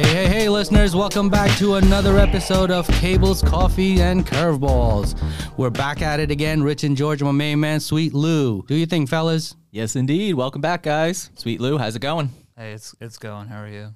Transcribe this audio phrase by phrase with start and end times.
[0.00, 5.14] Hey, hey, hey, listeners, welcome back to another episode of Cables, Coffee, and Curveballs.
[5.58, 6.62] We're back at it again.
[6.62, 8.62] Rich and George, my main man, Sweet Lou.
[8.62, 9.56] Do you think, fellas?
[9.70, 10.36] Yes, indeed.
[10.36, 11.28] Welcome back, guys.
[11.34, 12.30] Sweet Lou, how's it going?
[12.56, 13.48] Hey, it's it's going.
[13.48, 13.94] How are you?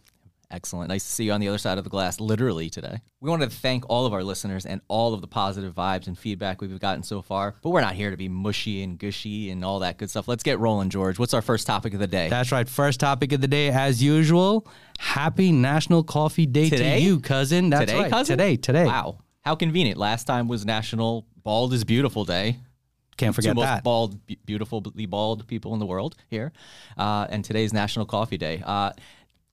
[0.54, 0.88] Excellent.
[0.88, 3.00] Nice to see you on the other side of the glass, literally today.
[3.20, 6.16] We wanted to thank all of our listeners and all of the positive vibes and
[6.16, 7.56] feedback we've gotten so far.
[7.60, 10.28] But we're not here to be mushy and gushy and all that good stuff.
[10.28, 11.18] Let's get rolling, George.
[11.18, 12.28] What's our first topic of the day?
[12.28, 12.68] That's right.
[12.68, 14.68] First topic of the day, as usual.
[15.00, 17.00] Happy National Coffee Day Today?
[17.00, 17.70] to you, cousin.
[17.70, 18.10] That's today, right.
[18.12, 18.38] cousin?
[18.38, 18.84] Today, today.
[18.84, 19.18] Wow.
[19.40, 19.98] How convenient.
[19.98, 22.58] Last time was National Bald is Beautiful Day.
[23.16, 23.84] Can't forget Two most that.
[23.84, 26.52] bald, beautifully bald people in the world here.
[26.96, 28.62] Uh, and today's National Coffee Day.
[28.64, 28.90] Uh,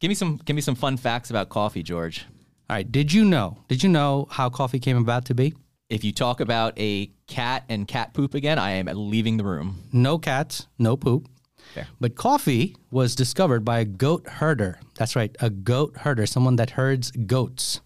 [0.02, 2.26] give me some give me some fun facts about coffee, George.
[2.70, 2.92] All right.
[2.92, 3.60] Did you know?
[3.70, 5.54] Did you know how coffee came about to be?
[5.90, 9.84] If you talk about a cat and cat poop again, I am leaving the room.
[9.92, 11.28] No cats, no poop.
[11.74, 11.88] Fair.
[12.00, 14.80] But coffee was discovered by a goat herder.
[14.96, 17.82] That's right, a goat herder, someone that herds goats.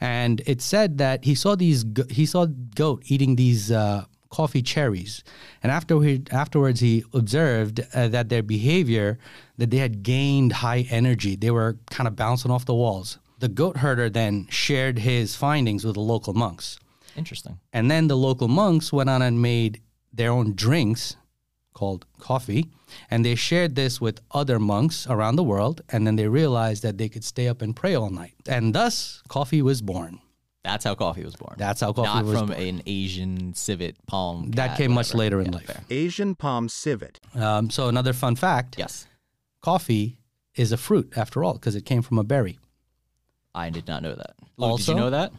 [0.00, 5.22] And it said that he saw these he saw goat eating these uh, coffee cherries,
[5.62, 9.18] and after he, afterwards he observed uh, that their behavior
[9.58, 11.36] that they had gained high energy.
[11.36, 13.18] They were kind of bouncing off the walls.
[13.40, 16.78] The goat herder then shared his findings with the local monks.
[17.16, 17.58] Interesting.
[17.72, 21.16] And then the local monks went on and made their own drinks
[21.74, 22.68] called coffee.
[23.10, 25.82] And they shared this with other monks around the world.
[25.88, 28.34] And then they realized that they could stay up and pray all night.
[28.48, 30.20] And thus, coffee was born.
[30.62, 31.54] That's how coffee was born.
[31.56, 32.60] That's how coffee Not was from born.
[32.60, 34.50] an Asian civet palm.
[34.52, 35.66] That came much later in Yeah, life.
[35.66, 35.84] fair.
[35.88, 37.18] Asian palm civet.
[37.34, 39.06] Um, so, another fun fact Yes.
[39.62, 40.18] coffee
[40.54, 42.58] is a fruit after all, because it came from a berry.
[43.54, 44.36] I did not know that.
[44.58, 45.32] Lou, did you know that?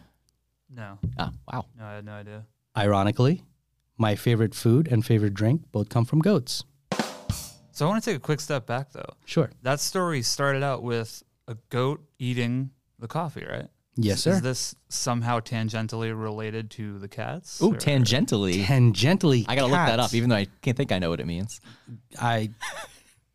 [0.69, 1.66] No, Ah, wow.
[1.78, 2.45] no, I had no idea.
[2.78, 3.44] Ironically,
[3.97, 6.63] my favorite food and favorite drink both come from goats.
[7.73, 9.13] So I want to take a quick step back though.
[9.25, 9.52] Sure.
[9.61, 13.67] That story started out with a goat eating the coffee, right?
[13.97, 14.31] Yes, sir.
[14.31, 17.62] Is this somehow tangentially related to the cats?
[17.62, 18.63] Oh, or- tangentially.
[18.63, 20.09] Tangentially, I gotta look that cats.
[20.12, 21.59] up, even though I can't think I know what it means.
[22.19, 22.51] I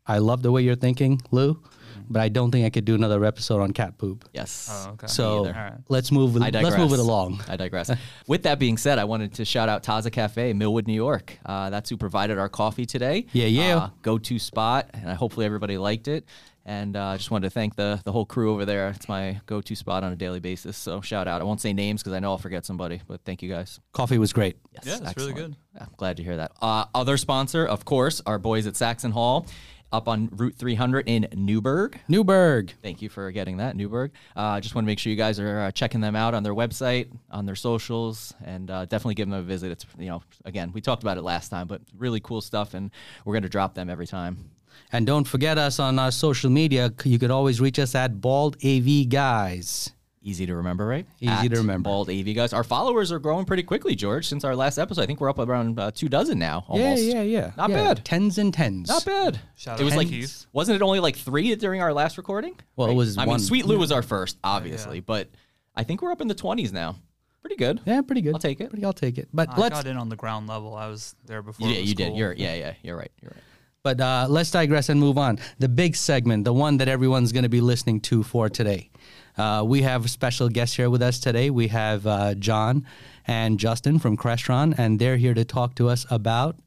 [0.05, 1.61] I love the way you're thinking, Lou,
[2.09, 4.27] but I don't think I could do another episode on cat poop.
[4.33, 4.69] Yes.
[4.71, 5.07] Oh, okay.
[5.07, 5.55] So either.
[5.57, 5.73] All right.
[5.89, 6.35] let's move.
[6.37, 6.77] I Let's digress.
[6.79, 7.41] move it along.
[7.47, 7.91] I digress.
[8.27, 11.37] With that being said, I wanted to shout out Taza Cafe, Millwood, New York.
[11.45, 13.25] Uh, that's who provided our coffee today.
[13.33, 13.77] Yeah, yeah.
[13.77, 16.25] Uh, go-to spot, and hopefully everybody liked it.
[16.67, 18.89] And I uh, just wanted to thank the the whole crew over there.
[18.89, 20.75] It's my go-to spot on a daily basis.
[20.75, 21.39] So shout out.
[21.39, 23.79] I won't say names because I know I'll forget somebody, but thank you guys.
[23.93, 24.57] Coffee was great.
[24.73, 25.55] Yes, Yeah, that's really good.
[25.79, 26.51] I'm glad to hear that.
[26.61, 29.47] Uh, other sponsor, of course, our boys at Saxon Hall,
[29.93, 31.97] up on Route 300 in Newburgh.
[32.09, 32.73] Newburgh.
[32.81, 34.11] Thank you for getting that, Newburgh.
[34.35, 36.43] I uh, just want to make sure you guys are uh, checking them out on
[36.43, 39.71] their website, on their socials, and uh, definitely give them a visit.
[39.71, 42.91] It's you know, again, we talked about it last time, but really cool stuff, and
[43.23, 44.49] we're going to drop them every time.
[44.91, 46.93] And don't forget us on our social media.
[47.03, 49.91] You could always reach us at Bald AV Guys.
[50.23, 51.05] Easy to remember, right?
[51.21, 51.83] Easy At to remember.
[51.87, 52.51] Bald AV guys.
[52.51, 54.27] Our followers are growing pretty quickly, George.
[54.27, 56.65] Since our last episode, I think we're up around uh, two dozen now.
[56.67, 57.01] Almost.
[57.01, 57.51] Yeah, yeah, yeah.
[57.55, 58.03] Not Yeah, bad.
[58.03, 58.89] Tens and tens.
[58.89, 59.39] Not bad.
[59.55, 60.45] Shout it out was to like, Keith.
[60.51, 62.59] wasn't it only like three during our last recording?
[62.75, 63.37] Well, it was I one.
[63.37, 65.29] mean, Sweet Lou was our first, obviously, but
[65.77, 66.97] I think we're up in the twenties now.
[67.39, 67.79] Pretty good.
[67.85, 68.33] Yeah, pretty good.
[68.33, 68.69] I'll take it.
[68.69, 69.29] Pretty, I'll take it.
[69.33, 69.75] But I let's.
[69.75, 70.75] got in on the ground level.
[70.75, 71.69] I was there before.
[71.69, 72.07] Yeah, it was you did.
[72.09, 72.17] cool.
[72.17, 72.73] You're yeah, yeah.
[72.83, 73.11] You're right.
[73.21, 73.43] You're right.
[73.87, 75.39] But uh, let's digress and move on.
[75.59, 78.89] The big segment, the one that everyone's going to be listening to for today.
[79.37, 81.49] Uh, we have a special guest here with us today.
[81.49, 82.85] We have uh, John
[83.27, 86.57] and Justin from Crestron, and they're here to talk to us about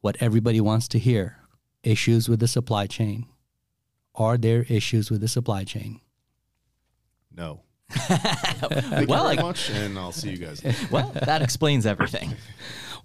[0.00, 1.36] what everybody wants to hear
[1.82, 3.26] issues with the supply chain.
[4.14, 6.00] Are there issues with the supply chain?
[7.30, 7.60] No.
[7.90, 10.62] Thank Well, you I- very much, and I'll see you guys.
[10.90, 12.34] Well, that explains everything.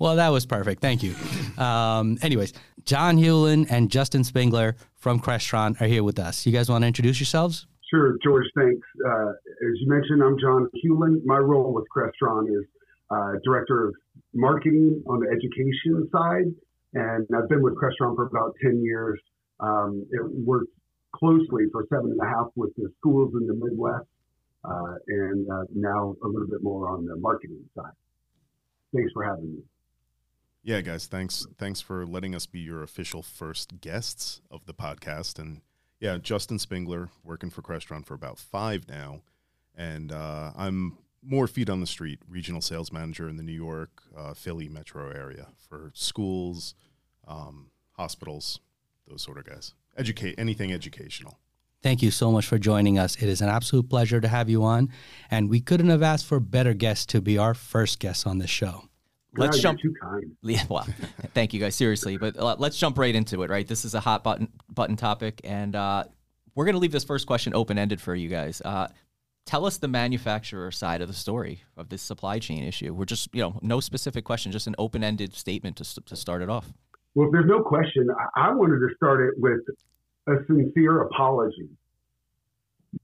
[0.04, 0.82] Well, that was perfect.
[0.82, 1.16] Thank you.
[1.58, 2.52] Um, anyways,
[2.84, 6.46] John Hewlin and Justin Spengler from Crestron are here with us.
[6.46, 7.68] You guys want to introduce yourselves?
[7.90, 8.86] Sure, George, thanks.
[9.08, 11.22] Uh, as you mentioned, I'm John Hewlin.
[11.24, 12.66] My role with Crestron is
[13.12, 13.96] uh, Director of
[14.34, 16.52] Marketing on the education side,
[16.94, 19.22] and I've been with Crestron for about 10 years.
[19.62, 20.74] Um, it worked
[21.16, 24.08] closely for seven and a half with the schools in the Midwest,
[24.66, 27.94] uh, and uh, now a little bit more on the marketing side.
[28.94, 29.64] Thanks for having me.
[30.64, 31.46] Yeah, guys, thanks.
[31.58, 35.38] Thanks for letting us be your official first guests of the podcast.
[35.38, 35.60] And
[36.00, 39.24] yeah, Justin Spingler working for Crestron for about five now,
[39.76, 44.04] and uh, I'm more feet on the street, regional sales manager in the New York,
[44.18, 46.76] uh, Philly metro area for schools,
[47.28, 48.60] um, hospitals,
[49.08, 49.74] those sort of guys.
[49.98, 51.40] Educate anything educational.
[51.82, 53.18] Thank you so much for joining us.
[53.18, 54.90] It is an absolute pleasure to have you on,
[55.30, 58.48] and we couldn't have asked for better guests to be our first guests on the
[58.48, 58.86] show.
[59.36, 59.80] Let's God, jump.
[59.82, 60.36] Too kind.
[60.44, 60.88] Yeah, well,
[61.34, 63.50] thank you guys seriously, but uh, let's jump right into it.
[63.50, 66.04] Right, this is a hot button button topic, and uh,
[66.56, 68.62] we're going to leave this first question open ended for you guys.
[68.64, 68.88] Uh,
[69.46, 72.94] tell us the manufacturer side of the story of this supply chain issue.
[72.94, 76.42] We're just, you know, no specific question, just an open ended statement to, to start
[76.42, 76.72] it off.
[77.16, 78.08] Well, if there's no question.
[78.36, 79.62] I wanted to start it with
[80.28, 81.70] a sincere apology.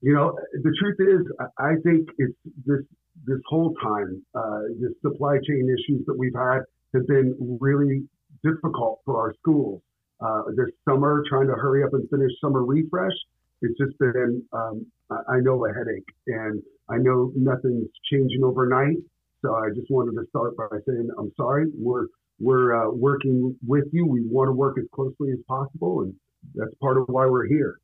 [0.00, 1.26] You know, the truth is,
[1.58, 2.34] I think it's
[2.64, 2.80] this
[3.26, 6.60] this whole time, uh, the supply chain issues that we've had
[6.94, 8.08] have been really
[8.42, 9.82] difficult for our schools.
[10.20, 13.14] Uh, this summer, trying to hurry up and finish summer refresh,
[13.62, 16.08] it's just been, um, I know, a headache.
[16.26, 18.96] And I know nothing's changing overnight.
[19.42, 21.66] So I just wanted to start by saying I'm sorry.
[21.74, 22.06] We're
[22.38, 24.06] we're uh, working with you.
[24.06, 26.14] We want to work as closely as possible, and
[26.54, 27.78] that's part of why we're here.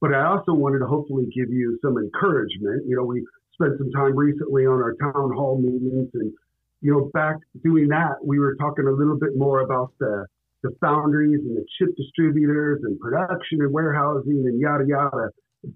[0.00, 2.84] But I also wanted to hopefully give you some encouragement.
[2.86, 6.32] You know, we spent some time recently on our town hall meetings, and
[6.80, 10.26] you know, back doing that, we were talking a little bit more about the
[10.62, 15.28] the foundries and the chip distributors and production and warehousing and yada yada.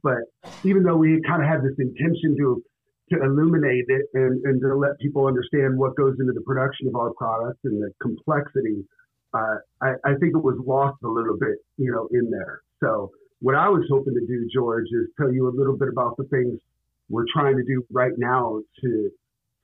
[0.03, 0.25] But
[0.65, 2.63] even though we kind of had this intention to
[3.11, 6.95] to illuminate it and, and to let people understand what goes into the production of
[6.95, 8.85] our products and the complexity,
[9.33, 12.61] uh, I, I think it was lost a little bit, you know, in there.
[12.83, 13.11] So
[13.41, 16.25] what I was hoping to do, George, is tell you a little bit about the
[16.25, 16.61] things
[17.09, 19.11] we're trying to do right now to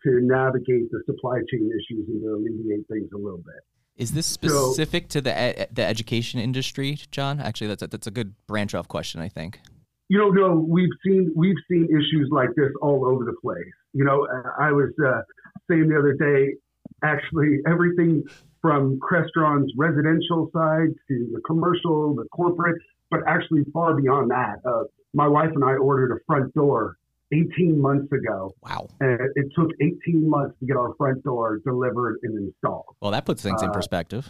[0.05, 3.63] to navigate the supply chain issues and to alleviate things a little bit.
[3.97, 7.41] Is this specific so, to the the education industry, John?
[7.41, 9.61] Actually, that's a, that's a good branch off question, I think.
[10.09, 13.73] You know, no, we've seen we've seen issues like this all over the place.
[13.93, 14.27] You know,
[14.59, 15.23] I was uh,
[15.71, 16.55] saying the other day,
[17.03, 18.25] actually, everything
[18.61, 22.81] from Crestron's residential side to the commercial, the corporate,
[23.11, 24.57] but actually far beyond that.
[24.67, 26.97] Uh, my wife and I ordered a front door
[27.35, 28.55] 18 months ago.
[28.63, 28.89] Wow.
[29.01, 32.97] And it took 18 months to get our front door delivered and installed.
[33.01, 34.29] Well, that puts things uh, in perspective.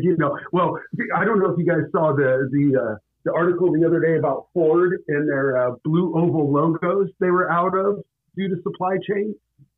[0.00, 0.78] you know, well,
[1.16, 4.16] I don't know if you guys saw the the uh, the article the other day
[4.16, 8.02] about Ford and their uh, blue oval logos they were out of
[8.36, 9.34] due to supply chain.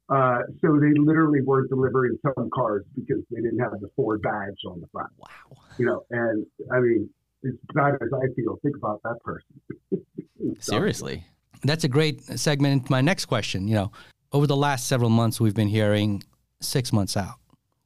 [0.08, 4.58] Uh, so they literally weren't delivering some cars because they didn't have the Ford badge
[4.67, 5.11] on the front.
[5.19, 5.56] Wow.
[5.78, 7.08] You know, and I mean,
[7.46, 9.62] as bad as I feel, think about that person.
[10.58, 11.25] Seriously.
[11.62, 13.69] That's a great segment into my next question.
[13.69, 13.93] You know,
[14.33, 16.23] over the last several months, we've been hearing
[16.61, 17.37] six months out,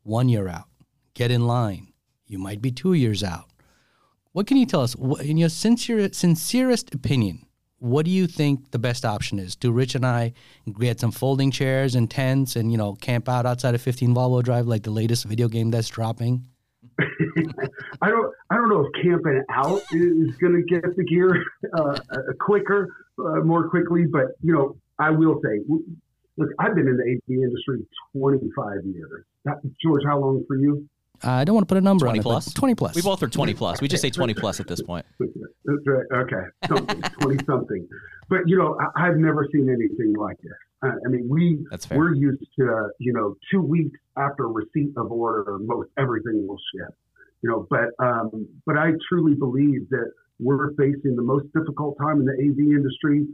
[0.02, 0.68] one year out,
[1.14, 1.92] get in line.
[2.26, 3.46] You might be two years out.
[4.32, 7.46] What can you tell us, in your sincere, sincerest opinion,
[7.78, 9.54] what do you think the best option is?
[9.54, 10.32] Do Rich and I
[10.78, 14.42] get some folding chairs and tents and, you know, camp out outside of 15 Volvo
[14.42, 16.46] Drive like the latest video game that's dropping?
[18.02, 18.32] I don't.
[18.50, 21.44] I don't know if camping out is going to get the gear
[21.76, 24.06] uh, uh, quicker, uh, more quickly.
[24.06, 25.60] But you know, I will say,
[26.36, 29.24] look, I've been in the AV industry 25 years.
[29.44, 30.88] That, George, how long for you?
[31.22, 32.46] I don't want to put a number 20 on plus?
[32.48, 32.54] it.
[32.54, 32.94] 20 plus.
[32.94, 33.80] We both are 20 plus.
[33.80, 35.06] We just say 20 plus at this point.
[35.66, 36.42] Okay.
[36.68, 37.88] Something, 20 something.
[38.28, 40.52] But, you know, I, have never seen anything like this.
[40.82, 41.96] I mean, we, That's fair.
[41.96, 46.58] we're used to, uh, you know, two weeks after receipt of order, most everything will
[46.74, 46.94] ship.
[47.40, 52.20] You know, but, um, but I truly believe that we're facing the most difficult time
[52.20, 53.26] in the AV industry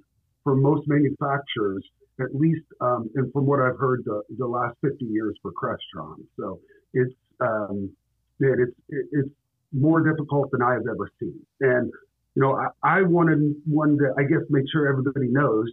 [0.45, 1.85] for most manufacturers,
[2.21, 6.17] at least, um, and from what I've heard, the, the last 50 years for Crestron.
[6.39, 6.61] So
[6.93, 7.91] it's, um,
[8.39, 9.29] man, it's it's
[9.73, 11.41] more difficult than I have ever seen.
[11.61, 11.91] And
[12.35, 15.69] you know, I, I wanted one to, I guess, make sure everybody knows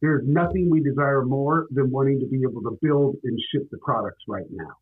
[0.00, 3.78] there's nothing we desire more than wanting to be able to build and ship the
[3.78, 4.72] products right now.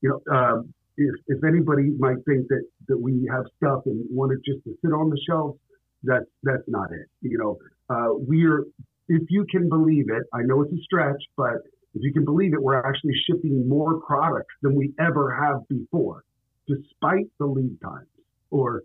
[0.00, 4.32] You know, um, if, if anybody might think that, that we have stuff and want
[4.32, 5.58] it just to sit on the shelves,
[6.02, 7.06] that's that's not it.
[7.20, 7.58] You know,
[7.94, 8.64] uh, we're
[9.08, 11.56] if you can believe it, I know it's a stretch, but
[11.94, 16.22] if you can believe it, we're actually shipping more products than we ever have before,
[16.68, 18.06] despite the lead times,
[18.50, 18.84] or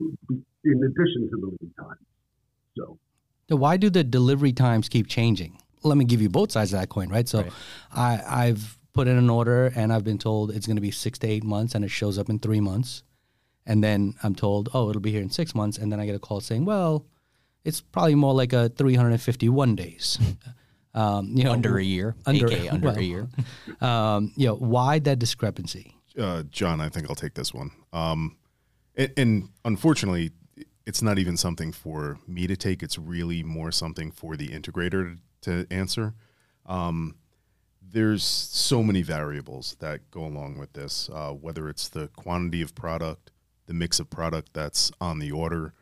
[0.00, 2.00] in addition to the lead times.
[2.76, 2.98] So,
[3.48, 5.58] so why do the delivery times keep changing?
[5.82, 7.28] Let me give you both sides of that coin, right?
[7.28, 7.52] So, right.
[7.92, 11.20] I, I've put in an order and I've been told it's going to be six
[11.20, 13.04] to eight months, and it shows up in three months,
[13.64, 16.16] and then I'm told, oh, it'll be here in six months, and then I get
[16.16, 17.06] a call saying, well,
[17.64, 20.18] it's probably more like a 351 days.
[20.94, 23.28] Um, you know, under a year, under, AKA under well, a year.
[23.80, 25.94] um, you know, why that discrepancy?
[26.18, 27.70] Uh, John, I think I'll take this one.
[27.92, 28.36] Um,
[28.96, 30.32] and, and, unfortunately,
[30.86, 32.82] it's not even something for me to take.
[32.82, 36.14] It's really more something for the integrator to answer.
[36.66, 37.14] Um,
[37.90, 42.74] there's so many variables that go along with this, uh, whether it's the quantity of
[42.74, 43.30] product,
[43.66, 45.74] the mix of product that's on the order,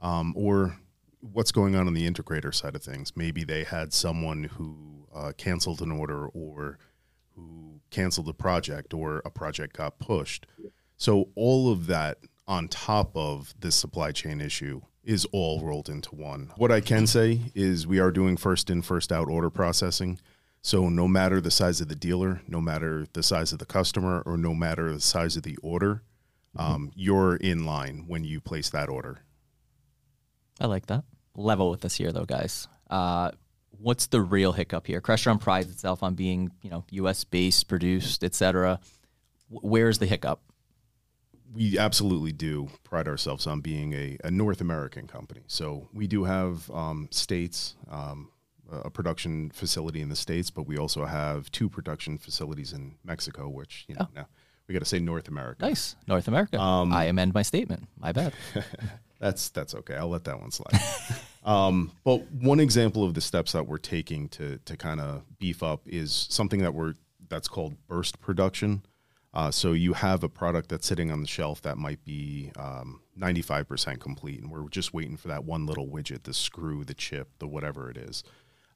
[0.00, 0.78] um, or
[1.20, 3.16] what's going on on the integrator side of things.
[3.16, 6.78] Maybe they had someone who uh, canceled an order or
[7.34, 10.46] who canceled a project or a project got pushed.
[10.96, 16.14] So all of that on top of this supply chain issue is all rolled into
[16.14, 16.52] one.
[16.56, 20.18] What I can say is we are doing first in, first out order processing.
[20.68, 24.22] So no matter the size of the dealer, no matter the size of the customer,
[24.26, 26.02] or no matter the size of the order,
[26.56, 29.20] um, you're in line when you place that order.
[30.60, 31.04] I like that.
[31.34, 32.68] Level with us here, though, guys.
[32.90, 33.30] Uh,
[33.70, 35.00] what's the real hiccup here?
[35.00, 37.24] Crestron prides itself on being, you know, U.S.
[37.24, 38.78] based, produced, etc.
[39.48, 40.42] Where's the hiccup?
[41.50, 45.40] we absolutely do pride ourselves on being a, a North American company.
[45.46, 48.30] So we do have um, states, um,
[48.70, 53.48] a production facility in the states, but we also have two production facilities in Mexico,
[53.48, 54.12] which you know Oh.
[54.14, 54.26] now
[54.66, 55.64] we got to say North America.
[55.64, 56.60] Nice, North America.
[56.60, 57.88] Um, I amend my statement.
[57.98, 58.32] My bad.
[59.20, 59.94] That's that's okay.
[59.96, 60.80] I'll let that one slide.
[61.44, 65.60] um, but one example of the steps that we're taking to to kind of beef
[65.62, 66.94] up is something that we're
[67.28, 68.82] that's called burst production.
[69.34, 73.00] Uh, so you have a product that's sitting on the shelf that might be um,
[73.20, 77.28] 95% complete, and we're just waiting for that one little widget, the screw, the chip,
[77.38, 78.22] the whatever it is.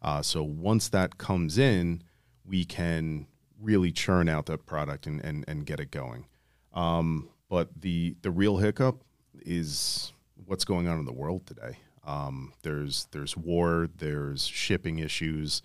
[0.02, 2.02] Uh, so once that comes in,
[2.44, 3.26] we can
[3.60, 6.26] really churn out that product and, and, and get it going.
[6.74, 9.04] Um, but the the real hiccup
[9.44, 10.12] is
[10.46, 11.78] what's going on in the world today.
[12.04, 15.62] Um, there's there's war, there's shipping issues.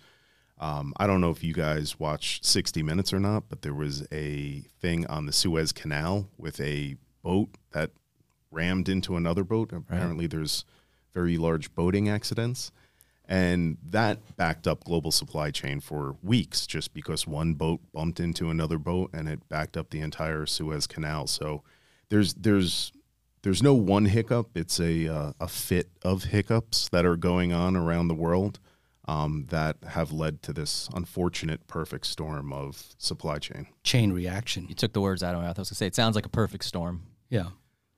[0.60, 4.06] Um, I don't know if you guys watch 60 Minutes or not, but there was
[4.12, 7.92] a thing on the Suez Canal with a boat that
[8.50, 9.72] rammed into another boat.
[9.72, 10.64] Apparently, there's
[11.14, 12.72] very large boating accidents,
[13.28, 18.48] and that backed up global supply chain for weeks just because one boat bumped into
[18.48, 21.26] another boat and it backed up the entire Suez Canal.
[21.26, 21.62] So
[22.08, 22.90] there's there's
[23.42, 24.56] there's no one hiccup.
[24.56, 28.58] It's a uh, a fit of hiccups that are going on around the world
[29.06, 33.66] um, that have led to this unfortunate perfect storm of supply chain.
[33.84, 34.66] Chain reaction.
[34.68, 35.58] You took the words out of my mouth.
[35.58, 37.48] I was gonna say it sounds like a perfect storm, Yeah.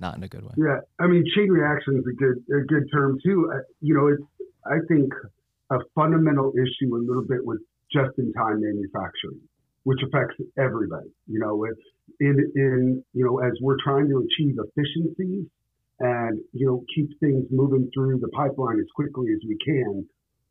[0.00, 0.52] not in a good way.
[0.56, 3.50] Yeah, I mean, chain reaction is a good a good term too.
[3.54, 4.22] Uh, you know, it's
[4.67, 5.12] I think
[5.71, 7.61] a fundamental issue a little bit with
[7.93, 9.40] just in time manufacturing,
[9.85, 11.11] which affects everybody.
[11.26, 11.79] You know, with
[12.21, 15.47] in in you know as we're trying to achieve efficiencies
[16.00, 20.07] and you know keep things moving through the pipeline as quickly as we can.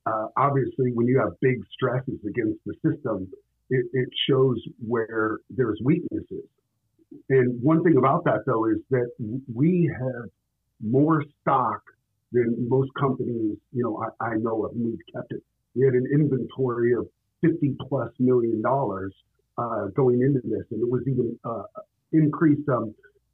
[0.05, 3.29] Uh, obviously, when you have big stresses against the system,
[3.69, 6.45] it, it shows where there's weaknesses.
[7.29, 9.09] And one thing about that though is that
[9.53, 10.29] we have
[10.81, 11.81] more stock
[12.31, 14.71] than most companies, you know, I, I know of.
[14.71, 15.41] And we've kept it.
[15.75, 17.07] We had an inventory of
[17.41, 19.13] 50 plus million dollars
[19.57, 21.63] uh, going into this, and it was even uh,
[22.11, 22.93] increased um,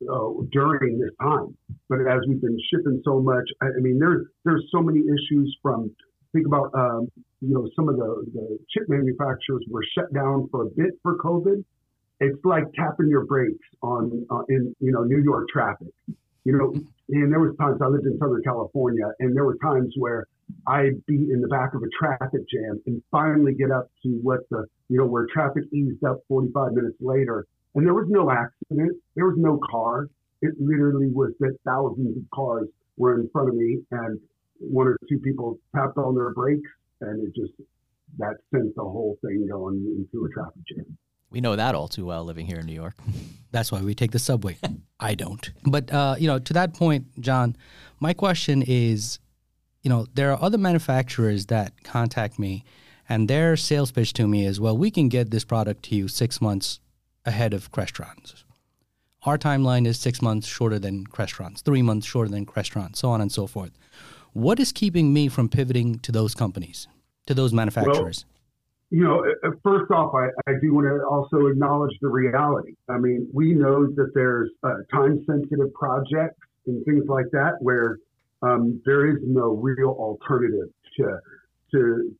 [0.09, 1.55] uh, during this time.
[1.89, 5.55] But as we've been shipping so much, I, I mean, there's there's so many issues
[5.61, 5.91] from
[6.33, 7.07] think about um,
[7.41, 11.17] you know some of the, the chip manufacturers were shut down for a bit for
[11.17, 11.63] COVID.
[12.19, 15.93] It's like tapping your brakes on uh, in you know New York traffic.
[16.45, 16.73] You know,
[17.09, 20.27] and there was times I lived in Southern California, and there were times where
[20.67, 24.41] I'd be in the back of a traffic jam and finally get up to what
[24.51, 28.95] the you know where traffic eased up 45 minutes later, and there was no accident,
[29.15, 30.07] there was no car.
[30.41, 34.19] It literally was that thousands of cars were in front of me, and
[34.59, 36.69] one or two people tapped on their brakes,
[37.01, 37.53] and it just
[38.19, 40.97] that sent the whole thing going into a traffic jam.
[41.29, 42.95] We know that all too well living here in New York.
[43.51, 44.57] That's why we take the subway.
[44.99, 45.51] I don't.
[45.65, 47.55] But uh, you know, to that point, John,
[47.99, 49.19] my question is,
[49.81, 52.63] you know, there are other manufacturers that contact me,
[53.07, 56.07] and their sales pitch to me is, well, we can get this product to you
[56.07, 56.79] six months
[57.25, 58.43] ahead of Crestron's.
[59.23, 63.21] Our timeline is six months shorter than Crestron's, three months shorter than Crestron, so on
[63.21, 63.71] and so forth.
[64.33, 66.87] What is keeping me from pivoting to those companies,
[67.25, 68.25] to those manufacturers?
[68.91, 72.75] You know, uh, first off, I, I do want to also acknowledge the reality.
[72.87, 77.97] I mean, we know that there's uh, time sensitive projects and things like that where
[78.41, 81.19] um, there is no real alternative to
[81.71, 82.15] to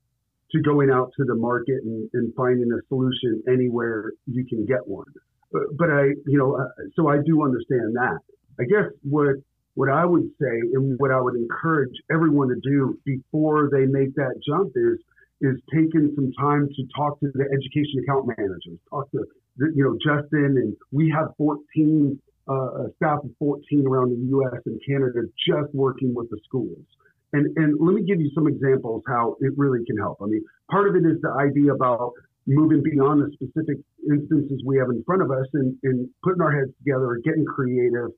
[0.52, 4.86] to going out to the market and, and finding a solution anywhere you can get
[4.88, 5.06] one.
[5.52, 8.20] But, but I, you know, uh, so I do understand that.
[8.60, 9.36] I guess what
[9.76, 14.16] what I would say and what I would encourage everyone to do before they make
[14.16, 15.00] that jump is
[15.42, 19.26] is taking some time to talk to the education account managers, talk to
[19.58, 24.62] you know Justin, and we have 14 uh, staff of 14 around the U.S.
[24.66, 26.86] and Canada just working with the schools.
[27.34, 30.20] And and let me give you some examples how it really can help.
[30.22, 32.14] I mean, part of it is the idea about
[32.48, 33.78] moving beyond the specific
[34.08, 38.12] instances we have in front of us and, and putting our heads together, getting creative,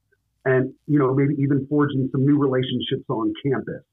[0.45, 3.83] and you know maybe even forging some new relationships on campus.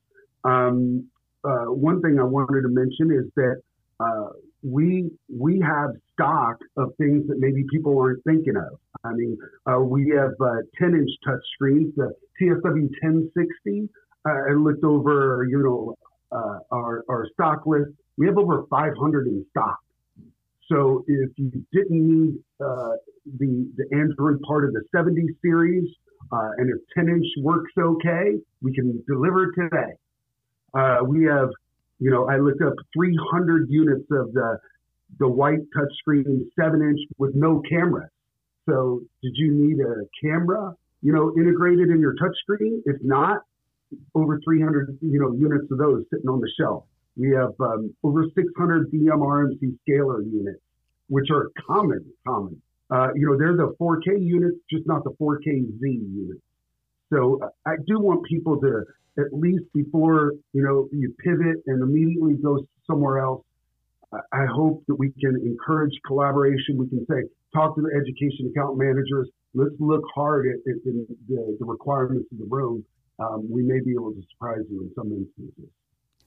[0.44, 1.08] Um,
[1.44, 3.60] uh, one thing I wanted to mention is that
[4.00, 4.28] uh,
[4.62, 8.78] we we have stock of things that maybe people aren't thinking of.
[9.04, 9.36] I mean,
[9.70, 10.32] uh, we have
[10.78, 13.88] 10 inch touch screens, the TSW 1060.
[14.26, 15.94] I looked over, you know,
[16.32, 17.90] uh, our, our stock list.
[18.16, 19.78] We have over 500 in stock.
[20.70, 22.92] So if you didn't need uh,
[23.38, 25.88] the the Android part of the 70 series,
[26.32, 29.92] uh, and if 10 inch works okay, we can deliver today.
[30.74, 31.50] Uh, we have,
[31.98, 34.58] you know, I looked up 300 units of the
[35.18, 38.08] the white touchscreen 7 inch with no camera.
[38.68, 42.80] So did you need a camera, you know, integrated in your touchscreen?
[42.86, 43.42] If not,
[44.14, 46.84] over 300, you know, units of those sitting on the shelf.
[47.16, 50.60] We have um, over 600 DMRMC scaler units,
[51.08, 52.60] which are common, common.
[52.90, 56.40] Uh, you know, they're the 4K units, just not the 4K Z units.
[57.12, 58.84] So uh, I do want people to
[59.18, 63.44] at least before you know you pivot and immediately go somewhere else.
[64.32, 66.76] I hope that we can encourage collaboration.
[66.78, 69.28] We can say, talk to the education account managers.
[69.54, 72.84] Let's look hard at, at the, the, the, requirements of the room.
[73.18, 75.70] Um, we may be able to surprise you in some instances.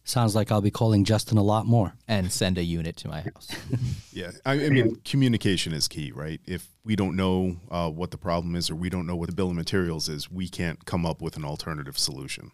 [0.07, 1.93] Sounds like I'll be calling Justin a lot more.
[2.07, 3.49] And send a unit to my house.
[4.13, 4.31] yeah.
[4.45, 6.39] I, I, mean, communication is key, right?
[6.45, 9.35] If we don't know uh, what the problem is or we don't know what the
[9.35, 12.53] bill of materials is, we can't come up with an alternative solution.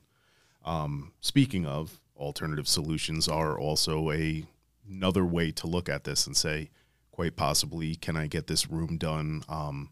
[0.66, 4.48] Um, speaking of, alternative solutions are also a
[4.90, 6.72] another way to look at this and say,
[7.12, 9.44] quite possibly, can I get this room done?
[9.48, 9.92] Um,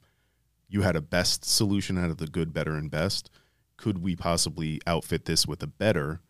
[0.67, 3.29] you had a best solution out of the good, better, and best.
[3.77, 6.21] Could we possibly outfit this with a better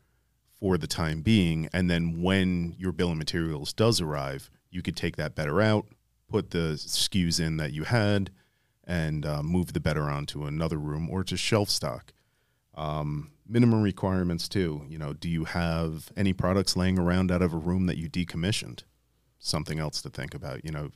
[0.61, 1.67] for the time being?
[1.73, 5.87] And then when your bill of materials does arrive, you could take that better out,
[6.29, 8.31] put the SKUs in that you had,
[8.85, 12.13] and uh, move the better onto another room or to shelf stock.
[12.75, 14.85] Um, minimum requirements too.
[14.87, 18.09] You know, do you have any products laying around out of a room that you
[18.09, 18.83] decommissioned?
[19.39, 20.63] Something else to think about.
[20.63, 20.91] You know,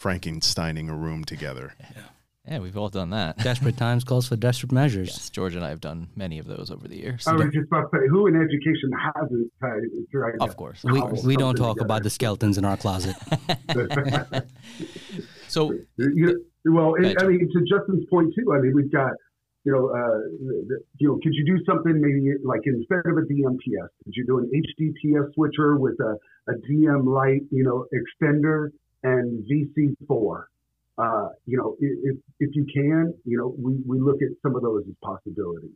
[0.00, 1.74] Frankensteining a room together.
[1.78, 2.02] Yeah.
[2.50, 3.38] Yeah, we've all done that.
[3.44, 5.10] Desperate times calls for desperate measures.
[5.10, 7.26] Yes, George and I have done many of those over the years.
[7.28, 9.52] I was just about to say, who in education hasn't
[10.10, 10.32] tried?
[10.40, 11.86] Of course, we we don't talk together.
[11.86, 13.14] about the skeletons in our closet.
[15.48, 16.34] so, you know,
[16.74, 18.52] well, I mean, to Justin's point too.
[18.52, 19.12] I mean, we've got
[19.64, 20.18] you know, uh,
[20.98, 24.38] you know, could you do something maybe like instead of a DMPS, could you do
[24.38, 26.16] an HDPS switcher with a,
[26.50, 28.70] a DM Lite, you know, extender
[29.02, 30.44] and VC4?
[31.00, 34.62] Uh, you know, if, if you can, you know, we, we look at some of
[34.62, 35.70] those as possibilities.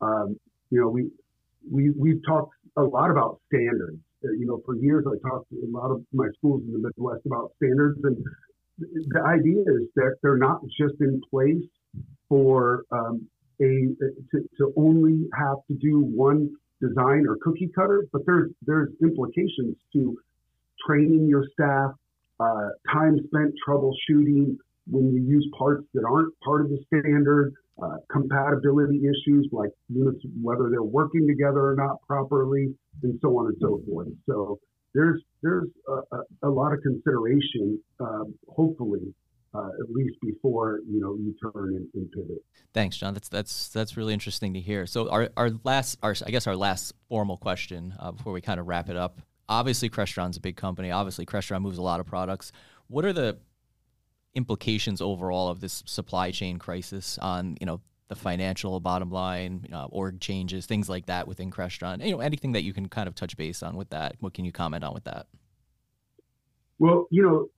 [0.00, 0.38] Um,
[0.70, 1.10] you know, we,
[1.70, 3.98] we, we've talked a lot about standards.
[4.24, 6.78] Uh, you know, for years I talked to a lot of my schools in the
[6.78, 8.16] Midwest about standards and
[8.78, 11.64] the idea is that they're not just in place
[12.28, 13.28] for um,
[13.60, 13.64] a
[14.30, 19.76] to, to only have to do one design or cookie cutter, but there's there's implications
[19.92, 20.16] to
[20.86, 21.92] training your staff,
[22.42, 24.56] uh, time spent troubleshooting
[24.90, 27.52] when you use parts that aren't part of the standard,
[27.82, 33.46] uh, compatibility issues like units whether they're working together or not properly, and so on
[33.46, 34.08] and so forth.
[34.28, 34.58] So
[34.94, 39.14] there's there's a, a, lot of consideration, uh, hopefully,
[39.54, 42.42] uh, at least before you know you turn and, and, pivot.
[42.74, 43.14] Thanks, John.
[43.14, 44.86] That's that's that's really interesting to hear.
[44.86, 48.60] So our our last our I guess our last formal question uh, before we kind
[48.60, 49.20] of wrap it up.
[49.48, 50.90] Obviously, Crestron's a big company.
[50.90, 52.52] Obviously, Crestron moves a lot of products.
[52.88, 53.38] What are the
[54.34, 59.70] implications overall of this supply chain crisis on you know the financial bottom line, you
[59.70, 62.04] know, org changes, things like that within Crestron?
[62.04, 64.16] You know, anything that you can kind of touch base on with that.
[64.20, 65.26] What can you comment on with that?
[66.78, 67.48] Well, you know,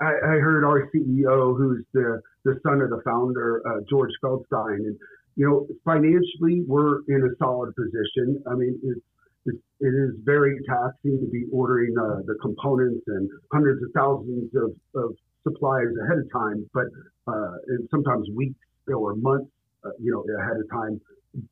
[0.00, 4.76] I, I heard our CEO, who's the, the son of the founder, uh, George Feldstein,
[4.76, 4.96] and
[5.36, 8.42] you know, financially, we're in a solid position.
[8.46, 9.00] I mean, it's,
[9.46, 14.74] it is very taxing to be ordering uh, the components and hundreds of thousands of,
[14.94, 16.84] of supplies ahead of time, but
[17.26, 17.56] uh,
[17.90, 19.50] sometimes weeks or months,
[19.84, 21.00] uh, you know, ahead of time.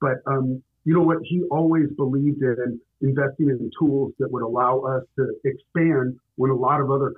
[0.01, 1.19] But um, you know what?
[1.25, 6.57] He always believed in investing in tools that would allow us to expand when a
[6.57, 7.13] lot of other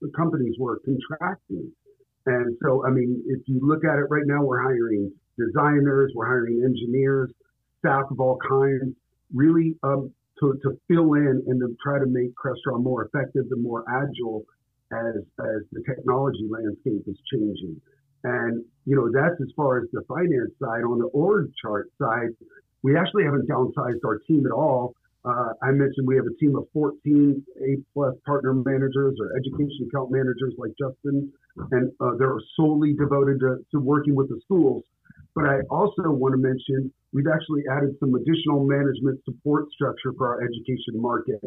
[0.00, 1.70] the companies were contracting.
[2.26, 6.26] And so, I mean, if you look at it right now, we're hiring designers, we're
[6.26, 7.30] hiring engineers,
[7.80, 8.94] staff of all kinds,
[9.34, 13.62] really um, to, to fill in and to try to make Crestron more effective and
[13.62, 14.44] more agile
[14.92, 17.80] as, as the technology landscape is changing.
[18.24, 20.84] And, you know, that's as far as the finance side.
[20.84, 22.30] On the org chart side,
[22.82, 24.94] we actually haven't downsized our team at all.
[25.24, 29.88] Uh, I mentioned we have a team of 14 A plus partner managers or education
[29.88, 31.32] account managers like Justin,
[31.70, 34.82] and uh, they're solely devoted to, to working with the schools.
[35.34, 40.28] But I also want to mention we've actually added some additional management support structure for
[40.28, 41.40] our education market.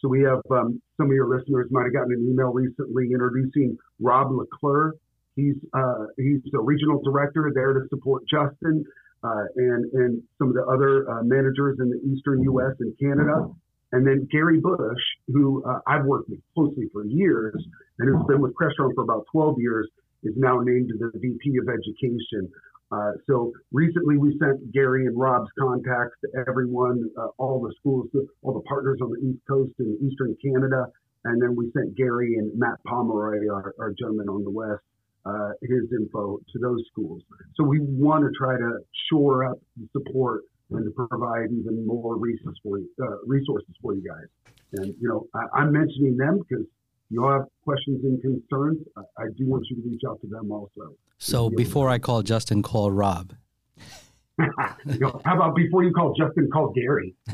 [0.00, 3.76] So we have um, some of your listeners might have gotten an email recently introducing
[4.00, 4.92] Rob LeClerc.
[5.36, 8.84] He's uh, he's the regional director there to support Justin.
[9.22, 12.74] uh, and and some of the other uh, managers in the Eastern U.S.
[12.80, 13.50] and Canada.
[13.92, 17.54] And then Gary Bush, who uh, I've worked with closely for years
[17.98, 19.88] and who's been with Crestron for about 12 years,
[20.22, 22.48] is now named the VP of Education.
[22.92, 28.08] Uh, so recently we sent Gary and Rob's contacts to everyone, uh, all the schools,
[28.42, 30.86] all the partners on the East Coast and Eastern Canada.
[31.24, 34.82] And then we sent Gary and Matt Pomeroy, our, our gentleman on the West,
[35.24, 37.22] uh, his info to those schools.
[37.56, 38.78] So we want to try to
[39.10, 43.94] shore up the support and to provide even more resources for you, uh, resources for
[43.94, 44.54] you guys.
[44.72, 46.64] And you know, I, am mentioning them because
[47.10, 48.78] you all have questions and concerns.
[48.96, 50.94] I, I, do want you to reach out to them also.
[51.18, 53.34] So before I call Justin, call Rob.
[54.38, 57.14] you know, how about before you call Justin, call Gary?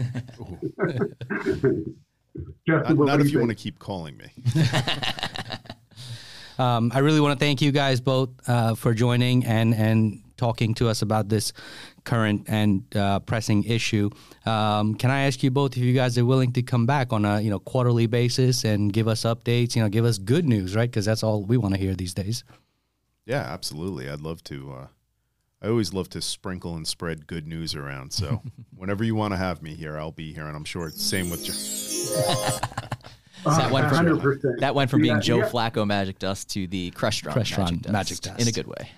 [2.67, 4.33] Justin, not, not if you, you want to keep calling me.
[6.59, 10.75] um, I really want to thank you guys both uh, for joining and and talking
[10.75, 11.53] to us about this
[12.05, 14.11] current and uh, pressing issue.
[14.44, 17.25] Um, can I ask you both if you guys are willing to come back on
[17.25, 19.77] a you know quarterly basis and give us updates?
[19.77, 20.90] You know, give us good news, right?
[20.90, 22.44] Because that's all we want to hear these days.
[23.25, 24.09] Yeah, absolutely.
[24.09, 24.72] I'd love to.
[24.72, 24.87] Uh,
[25.62, 28.12] I always love to sprinkle and spread good news around.
[28.12, 28.42] So
[28.77, 31.03] whenever you want to have me here, I'll be here, and I'm sure it's the
[31.03, 31.55] same with you.
[33.44, 35.49] that, went from, that went from being yeah, Joe yeah.
[35.49, 38.90] Flacco Magic Dust to the Crestron, Crestron Magic, Dust, Magic Dust in a good way.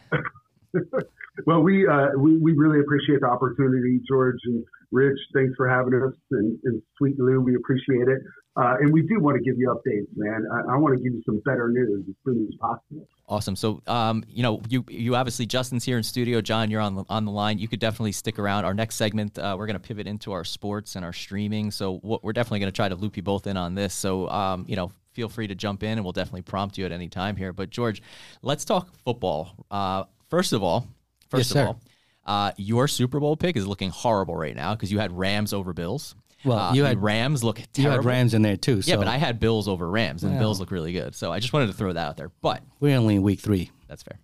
[1.49, 5.17] well, we, uh, we we really appreciate the opportunity, George and Rich.
[5.35, 8.19] Thanks for having us, and, and Sweet Lou, we appreciate it.
[8.55, 10.45] Uh, and we do want to give you updates, man.
[10.53, 13.09] I, I, want to give you some better news as soon as possible.
[13.27, 13.57] Awesome.
[13.57, 16.43] So, um, you know, you you obviously Justin's here in studio.
[16.43, 17.59] John, you're on the, on the line.
[17.59, 18.67] You could definitely stick around.
[18.67, 21.71] Our next segment, uh, we're going to pivot into our sports and our streaming.
[21.71, 23.95] So, we're definitely going to try to loop you both in on this.
[23.95, 26.93] So, um, you know, feel free to jump in, and we'll definitely prompt you at
[26.93, 27.55] any time here.
[27.55, 28.03] But George,
[28.43, 29.65] let's talk football.
[29.71, 30.87] Uh, first of all,
[31.29, 31.81] first yes, of all,
[32.25, 35.73] uh, your Super Bowl pick is looking horrible right now because you had Rams over
[35.73, 36.14] Bills.
[36.45, 37.83] Well, uh, you had Rams look terrible.
[37.83, 38.83] You had Rams in there too.
[38.83, 38.91] So.
[38.91, 41.14] Yeah, but I had Bills over Rams, and well, Bills look really good.
[41.14, 42.31] So I just wanted to throw that out there.
[42.41, 43.71] But we're only in week three.
[43.88, 44.19] That's fair.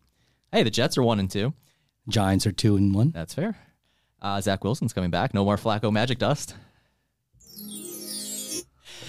[0.53, 1.55] Hey, the Jets are one and two.
[2.09, 3.11] Giants are two and one.
[3.11, 3.57] That's fair.
[4.23, 5.35] Uh, Zach Wilson's coming back.
[5.35, 6.55] No more Flacco magic dust.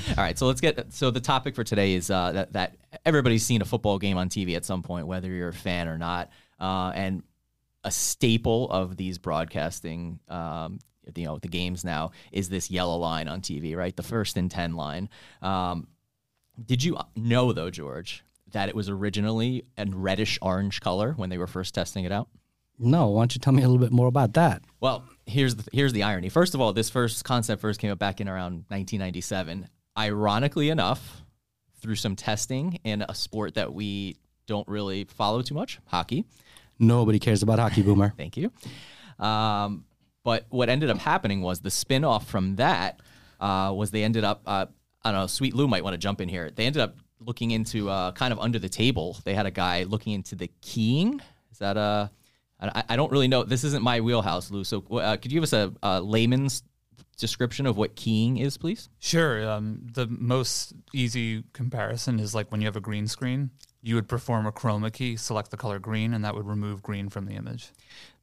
[0.10, 0.94] All right, so let's get.
[0.94, 4.30] So the topic for today is uh, that that everybody's seen a football game on
[4.30, 7.24] TV at some point, whether you're a fan or not, uh, and
[7.86, 10.80] a staple of these broadcasting um,
[11.16, 13.96] you know the games now is this yellow line on TV, right?
[13.96, 15.08] The first and ten line.
[15.42, 15.88] Um,
[16.64, 21.38] did you know though, George, that it was originally a reddish orange color when they
[21.38, 22.28] were first testing it out?
[22.78, 24.64] No, why don't you tell me a little bit more about that?
[24.82, 26.30] Well, here's the here's the irony.
[26.30, 29.70] First of all, this first concept first came up back in around 1997.
[29.98, 31.24] Ironically enough,
[31.80, 34.18] through some testing in a sport that we
[34.48, 36.26] don't really follow too much, hockey.
[36.80, 38.14] Nobody cares about hockey, Boomer.
[38.18, 38.52] Thank you.
[39.20, 39.86] Um,
[40.24, 43.00] but what ended up happening was the spinoff from that
[43.40, 44.66] uh, was they ended up, uh,
[45.04, 46.52] I don't know, Sweet Lou might want to jump in here.
[46.52, 49.18] They ended up looking into uh, kind of under the table.
[49.24, 51.22] They had a guy looking into the keying.
[51.52, 52.12] Is that a,
[52.60, 53.44] I, I don't really know.
[53.44, 54.64] This isn't my wheelhouse, Lou.
[54.64, 56.64] So uh, could you give us a, a layman's
[57.18, 58.90] description of what keying is, please?
[59.00, 59.48] Sure.
[59.48, 63.52] Um, the most easy comparison is like when you have a green screen
[63.86, 67.08] you would perform a chroma key, select the color green, and that would remove green
[67.08, 67.70] from the image.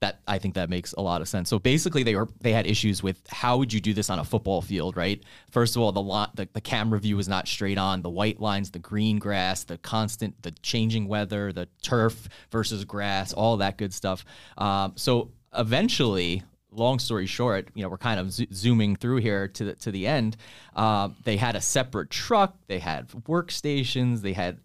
[0.01, 1.49] That I think that makes a lot of sense.
[1.49, 4.25] So basically, they were they had issues with how would you do this on a
[4.25, 5.23] football field, right?
[5.53, 8.03] First of all, the lot the, the camera view was not straight on.
[8.03, 13.33] The white lines, the green grass, the constant, the changing weather, the turf versus grass,
[13.33, 14.25] all that good stuff.
[14.59, 19.47] Um, so eventually, long story short, you know, we're kind of zo- zooming through here
[19.47, 20.37] to the, to the end.
[20.75, 22.57] Uh, they had a separate truck.
[22.67, 24.23] They had workstations.
[24.23, 24.59] They had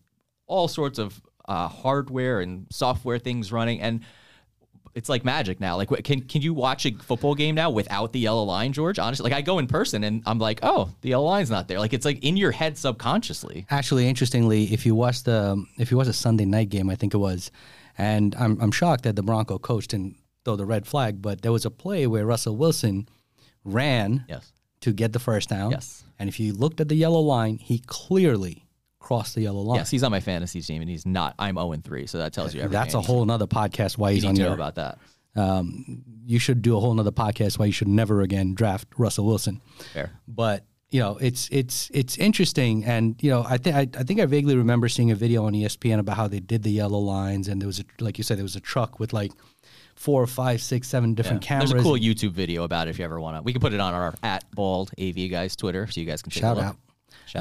[0.48, 4.02] all sorts of uh, hardware and software things running, and
[4.98, 5.78] it's like magic now.
[5.78, 8.98] Like, can can you watch a football game now without the yellow line, George?
[8.98, 11.80] Honestly, like I go in person and I'm like, oh, the yellow line's not there.
[11.80, 13.68] Like it's like in your head subconsciously.
[13.70, 17.14] Actually, interestingly, if you watch the if you watch a Sunday night game, I think
[17.14, 17.52] it was,
[17.98, 21.52] and I'm I'm shocked that the Bronco coach didn't throw the red flag, but there
[21.52, 23.08] was a play where Russell Wilson
[23.64, 24.52] ran yes.
[24.82, 25.72] to get the first down.
[25.72, 26.04] Yes.
[26.18, 28.67] And if you looked at the yellow line, he clearly
[29.08, 29.78] cross the yellow line.
[29.78, 31.34] Yes, he's on my fantasy team, and he's not.
[31.40, 32.82] I'm 0 and 3, so that tells you everything.
[32.82, 34.54] That's a whole nother podcast why he's on your.
[34.54, 34.98] about that.
[35.34, 39.26] Um, you should do a whole nother podcast why you should never again draft Russell
[39.26, 39.62] Wilson.
[39.94, 44.20] Fair, but you know it's it's it's interesting, and you know I think I think
[44.20, 47.48] I vaguely remember seeing a video on ESPN about how they did the yellow lines,
[47.48, 49.32] and there was a like you said there was a truck with like
[49.96, 51.48] four or five, six, seven different yeah.
[51.48, 51.72] cameras.
[51.72, 53.42] There's a cool YouTube video about it if you ever want to.
[53.42, 56.32] We can put it on our at bald AV guys Twitter so you guys can
[56.32, 56.76] check shout out.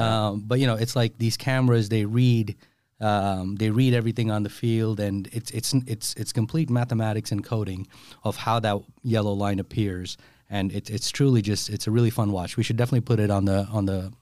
[0.02, 2.56] Um, but you know, it's like these cameras they read
[2.98, 7.44] Um, they read everything on the field, and it's it's it's it's complete mathematics and
[7.44, 7.86] coding
[8.22, 10.16] of how that yellow line appears,
[10.48, 12.56] and it's it's truly just it's a really fun watch.
[12.56, 14.12] We should definitely put it on the on the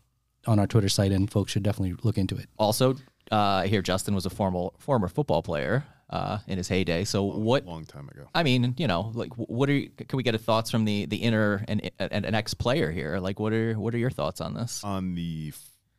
[0.46, 2.48] on our Twitter site, and folks should definitely look into it.
[2.56, 2.96] Also,
[3.30, 7.04] uh, hear Justin was a former former football player uh, in his heyday.
[7.04, 7.64] So what?
[7.64, 8.28] long time ago.
[8.34, 11.06] I mean, you know, like what are you, can we get a thoughts from the
[11.06, 13.18] the inner and, and an ex player here?
[13.18, 14.82] Like, what are what are your thoughts on this?
[14.84, 15.52] on the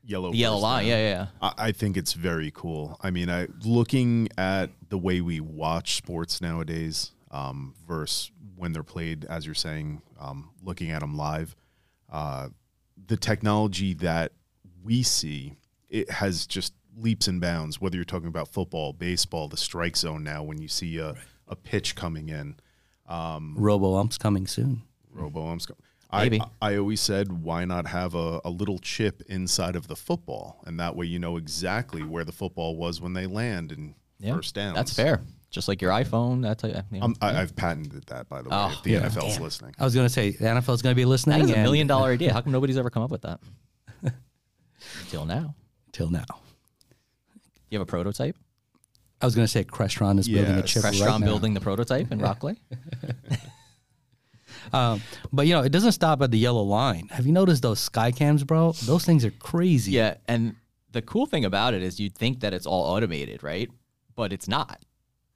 [0.03, 2.97] yellow The yellow line, yeah, yeah, I, I think it's very cool.
[3.01, 8.83] I mean, I looking at the way we watch sports nowadays um, versus when they're
[8.83, 11.55] played, as you're saying, um, looking at them live,
[12.11, 12.49] uh,
[13.07, 14.31] the technology that
[14.83, 15.57] we see
[15.89, 17.79] it has just leaps and bounds.
[17.81, 21.15] Whether you're talking about football, baseball, the strike zone now, when you see a,
[21.47, 22.55] a pitch coming in,
[23.09, 24.81] Robo umps coming soon.
[25.11, 25.67] robo umps.
[26.13, 26.39] Maybe.
[26.61, 30.61] I, I always said, why not have a, a little chip inside of the football,
[30.65, 34.35] and that way you know exactly where the football was when they land and Yeah,
[34.35, 34.75] first down.
[34.75, 35.21] That's fair.
[35.51, 36.41] Just like your iPhone.
[36.41, 38.55] That's a, you know, Um, I, I've patented that, by the way.
[38.57, 39.07] Oh, if the yeah.
[39.07, 41.39] NFL's listening, I was going to say the NFL is going to be listening.
[41.39, 42.31] that is a million dollar idea.
[42.33, 43.39] How come nobody's ever come up with that?
[45.09, 45.55] Till now.
[45.91, 46.25] till now.
[47.69, 48.37] You have a prototype?
[49.21, 50.69] I was going to say Crestron is building a Yes.
[50.71, 51.17] chip right now.
[51.19, 52.57] building the prototype in Rockleigh?
[54.73, 55.01] Um,
[55.31, 57.07] but you know, it doesn't stop at the yellow line.
[57.11, 58.71] Have you noticed those sky cams, bro?
[58.83, 59.91] Those things are crazy.
[59.91, 60.55] Yeah, and
[60.91, 63.69] the cool thing about it is you'd think that it's all automated, right?
[64.15, 64.83] But it's not.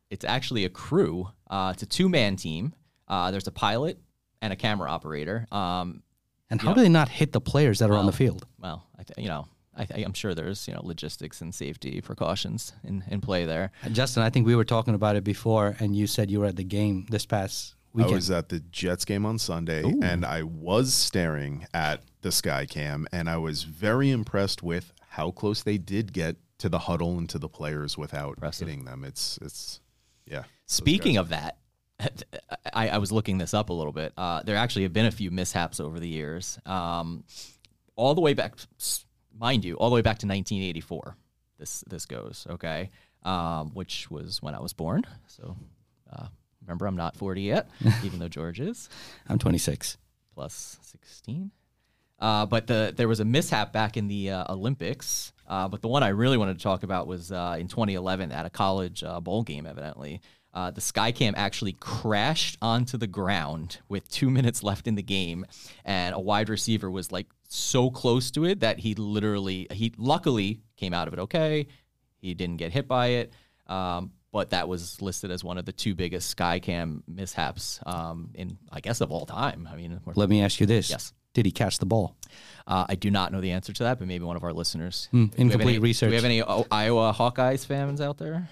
[0.10, 1.30] It's actually a crew.
[1.50, 2.74] Uh, it's a two man team.
[3.08, 4.00] Uh, there's a pilot
[4.42, 5.46] and a camera operator.
[5.52, 6.02] Um,
[6.50, 6.76] And how Yeah.
[6.76, 8.48] do they not hit the players that are on the field?
[8.58, 9.48] well, I th- you know,
[9.80, 13.72] I th- I'm sure there's you know logistics and safety precautions in, in play there.
[13.92, 16.58] Justin, I think we were talking about it before, and you said you were at
[16.58, 20.94] the game this past I was at the Jets game on Sunday, and I was
[20.94, 26.13] staring at the sky cam, and I was very impressed with how close they did
[26.13, 28.68] get to the huddle and to the players without Impressive.
[28.68, 29.04] hitting them.
[29.04, 29.80] It's it's
[30.26, 30.44] yeah.
[30.68, 31.58] Speaking of that,
[32.74, 34.13] I, I was looking this up a little bit.
[34.15, 37.24] Uh, there actually have been a few mishaps over the years, um,
[37.96, 38.54] all the way back,
[39.39, 41.15] mind you, all the way back to 1984.
[41.58, 42.89] This this goes okay,
[43.23, 45.04] um, which was when I was born.
[45.28, 45.58] So
[46.12, 46.28] uh,
[46.65, 47.69] remember, I'm not 40 yet,
[48.04, 48.89] even though George is
[49.28, 49.97] I'm 26.
[50.34, 51.52] plus 16.
[52.19, 55.34] Uh, but the there was a mishap back in the uh, Olympics.
[55.47, 58.45] Uh, but the one I really wanted to talk about was uh, in 2011 at
[58.45, 59.65] a college uh, bowl game.
[59.65, 60.21] Evidently,
[60.53, 65.45] uh, the Skycam actually crashed onto the ground with two minutes left in the game,
[65.85, 70.62] and a wide receiver was like so close to it that he literally he luckily
[70.77, 71.67] came out of it okay.
[72.21, 73.33] He didn't get hit by it.
[73.67, 78.57] Um, but that was listed as one of the two biggest Skycam mishaps um, in,
[78.71, 79.67] I guess, of all time.
[79.71, 81.13] I mean, Let me ask you this: Yes.
[81.33, 82.15] Did he catch the ball?
[82.67, 85.07] uh, I do not know the answer to that, but maybe one of our listeners.
[85.12, 86.07] Do incomplete any- research.
[86.07, 88.49] Do we have any O- Iowa Hawkeyes fans out there?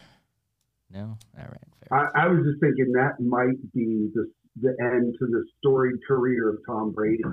[0.92, 1.18] No.
[1.38, 1.58] All right.
[1.90, 2.12] Fair.
[2.16, 6.50] I, I was just thinking that might be the the end to the storied career
[6.50, 7.24] of Tom Brady.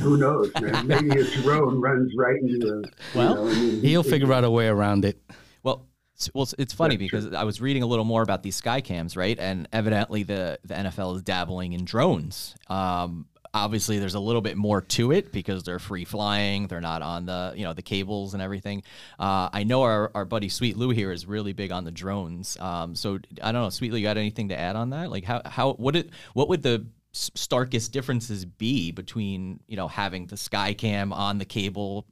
[0.00, 0.86] Who knows, man?
[0.86, 2.90] Maybe his drone runs right into the.
[3.14, 5.18] Well, you know, I mean, He'll figure out a way around it.
[5.62, 5.86] Well,
[6.34, 9.16] well, it's- it's funny because I was reading a little more about these sky cams,
[9.16, 9.38] right?
[9.38, 12.54] And evidently, the the NFL is dabbling in drones.
[12.68, 16.66] Um, obviously, there's a little bit more to it because they're free flying.
[16.68, 18.82] They're not on the you know the cables and everything.
[19.18, 22.56] Uh, I know our, our buddy Sweet Lou here is really big on the drones.
[22.60, 25.10] Um, so I don't know, Sweet Lou, you got anything to add on that?
[25.10, 30.26] Like how how what it what would the starkest differences be between you know having
[30.26, 32.06] the sky cam on the cable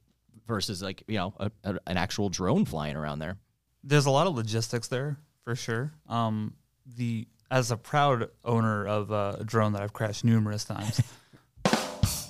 [0.47, 3.37] versus like you know a, a, an actual drone flying around there?
[3.85, 5.93] there's a lot of logistics there for sure.
[6.09, 6.55] Um,
[6.97, 11.01] the as a proud owner of a drone that I've crashed numerous times.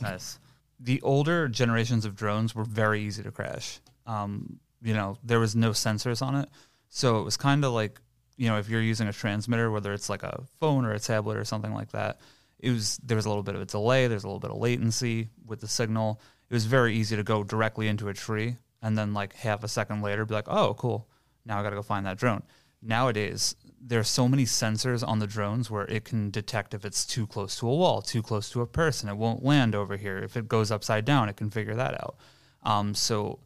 [0.01, 0.39] Nice.
[0.79, 3.79] The older generations of drones were very easy to crash.
[4.05, 6.49] Um, you know, there was no sensors on it,
[6.89, 7.99] so it was kind of like
[8.37, 11.37] you know if you're using a transmitter, whether it's like a phone or a tablet
[11.37, 12.19] or something like that.
[12.59, 14.07] It was there was a little bit of a delay.
[14.07, 16.21] There's a little bit of latency with the signal.
[16.49, 19.67] It was very easy to go directly into a tree and then like half a
[19.67, 21.07] second later be like, oh, cool.
[21.43, 22.43] Now I got to go find that drone.
[22.85, 27.25] Nowadays, there's so many sensors on the drones where it can detect if it's too
[27.25, 29.09] close to a wall, too close to a person.
[29.09, 30.17] It won't land over here.
[30.19, 32.17] If it goes upside down, it can figure that out.
[32.63, 33.39] Um, so,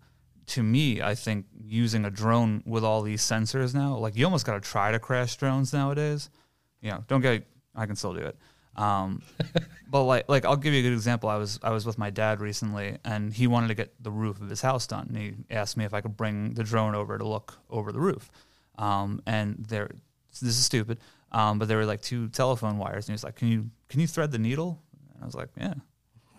[0.48, 4.46] to me, I think using a drone with all these sensors now, like you almost
[4.46, 6.30] got to try to crash drones nowadays.
[6.82, 7.46] You know, don't get.
[7.76, 8.38] I can still do it.
[8.76, 9.22] Um,
[9.90, 11.30] but like, like I'll give you a good example.
[11.30, 14.42] I was I was with my dad recently, and he wanted to get the roof
[14.42, 15.08] of his house done.
[15.10, 18.00] And he asked me if I could bring the drone over to look over the
[18.00, 18.32] roof.
[18.80, 19.92] Um, and there,
[20.32, 21.00] this is stupid,
[21.32, 24.00] um, but there were like two telephone wires, and he was like, "Can you can
[24.00, 24.82] you thread the needle?"
[25.14, 25.74] And I was like, "Yeah."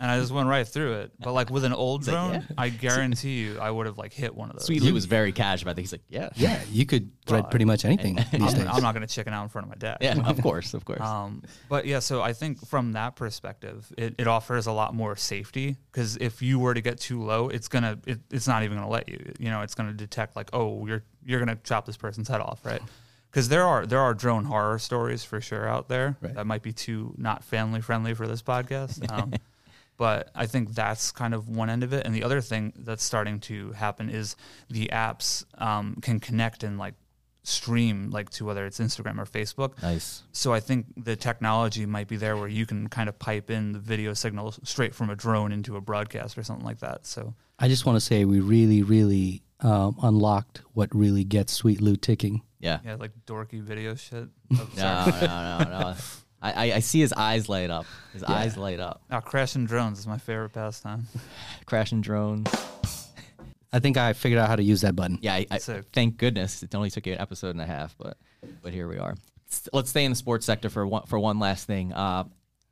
[0.00, 1.12] And I just went right through it.
[1.20, 4.12] But like with an old like, drone, "Yeah." I guarantee you, I would have like
[4.12, 4.64] hit one of those.
[4.66, 5.82] Sweet Lou was very casual about it.
[5.82, 8.66] He's like, yeah, Yeah, you could thread pretty much anything these I'm, days.
[8.66, 9.98] I'm not going to chicken out in front of my dad.
[10.00, 11.00] yeah, of course, of course.
[11.02, 15.14] Um, but yeah, so I think from that perspective, it, it offers a lot more
[15.16, 18.78] safety because if you were to get too low, it's gonna it, it's not even
[18.78, 19.32] gonna let you.
[19.38, 22.64] You know, it's gonna detect like, oh, you're you're gonna chop this person's head off,
[22.64, 22.80] right?
[23.30, 26.34] Because there are there are drone horror stories for sure out there Right.
[26.34, 29.08] that might be too not family friendly for this podcast.
[29.12, 29.32] Um,
[30.00, 33.04] but I think that's kind of one end of it, and the other thing that's
[33.04, 34.34] starting to happen is
[34.70, 36.94] the apps um, can connect and like
[37.42, 39.80] stream like to whether it's Instagram or Facebook.
[39.82, 40.22] nice.
[40.32, 43.72] So I think the technology might be there where you can kind of pipe in
[43.72, 47.04] the video signal straight from a drone into a broadcast or something like that.
[47.04, 51.82] So I just want to say we really, really um, unlocked what really gets Sweet
[51.82, 52.40] Lou ticking.
[52.58, 52.78] Yeah.
[52.86, 54.28] yeah, like dorky video shit.
[54.58, 55.94] Oh, No, no, no, no.
[56.42, 57.86] I, I, I see his eyes light up.
[58.12, 59.02] His eyes light up.
[59.10, 61.06] Ah, crashing drones is my favorite pastime.
[61.66, 62.48] Crashing drones.
[63.72, 65.18] I think I figured out how to use that button.
[65.22, 65.84] Yeah, I, I, Sick.
[65.92, 68.16] thank goodness it only took you an episode and a half, but
[68.62, 69.14] but here we are.
[69.72, 71.92] Let's stay in the sports sector for one for one last thing.
[71.92, 72.24] Uh,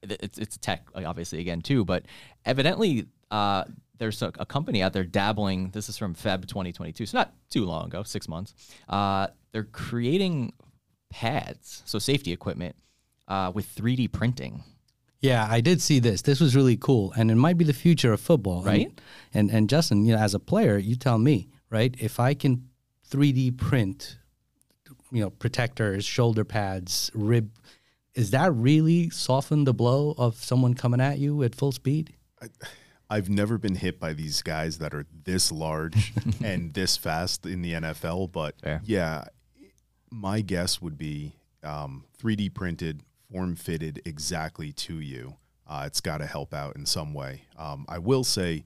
[0.03, 2.07] it's it's tech, obviously again too, but
[2.45, 3.65] evidently uh,
[3.99, 5.71] there's a, a company out there dabbling.
[5.71, 8.55] This is from Feb 2022, so not too long ago, six months.
[8.89, 10.53] Uh, they're creating
[11.11, 12.77] pads, so safety equipment,
[13.29, 14.65] uh, with 3D printing.
[15.21, 16.23] Yeah, I did see this.
[16.23, 18.93] This was really cool, and it might be the future of football, Right?
[19.35, 21.95] And and Justin, you know, as a player, you tell me, right?
[21.99, 22.69] If I can
[23.11, 24.19] 3D print,
[25.11, 27.51] you know, protectors, shoulder pads, rib,
[28.15, 32.15] is that really soften the blow of someone coming at you at full speed?
[33.11, 36.13] I've never been hit by these guys that are this large
[36.45, 38.83] and this fast in the NFL, but Fair.
[38.85, 39.25] yeah,
[40.11, 41.33] my guess would be
[41.65, 45.35] um, 3D printed, form fitted exactly to you.
[45.67, 47.43] Uh, it's got to help out in some way.
[47.59, 48.65] Um, I will say,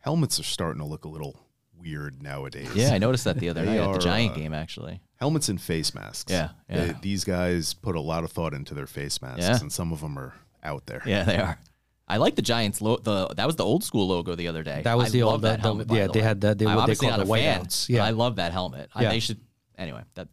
[0.00, 1.36] helmets are starting to look a little
[1.78, 2.68] weird nowadays.
[2.74, 5.00] Yeah, I noticed that the other They night at the Giant uh, game, actually.
[5.16, 6.30] helmets and face masks.
[6.32, 6.86] Yeah, yeah.
[6.86, 9.58] They- these guys put a lot of thought into their face masks, Yeah.
[9.60, 11.02] and some of them are out there.
[11.06, 11.58] Yeah, they are.
[12.08, 12.82] I like the Giants.
[12.82, 14.82] Lo- the that was the old school logo the other day.
[14.82, 15.86] That was I the love old- that the- helmet.
[15.86, 16.24] the- by yeah, the they way.
[16.26, 16.58] had that.
[16.58, 17.88] they- I'm what they obviously call not the a fan, whiteouts.
[17.88, 18.04] Yeah.
[18.04, 18.90] I love that helmet.
[18.92, 19.10] I, Yeah.
[19.10, 19.40] they should
[19.78, 20.02] anyway.
[20.14, 20.26] That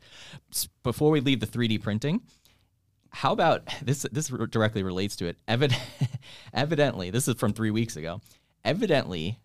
[0.82, 2.22] before we leave the 3D printing,
[3.12, 4.06] how about this?
[4.12, 5.38] This directly relates to it.
[5.48, 5.76] Evid-
[6.54, 8.22] evidently, this is from three weeks ago.
[8.66, 9.40] Evidently,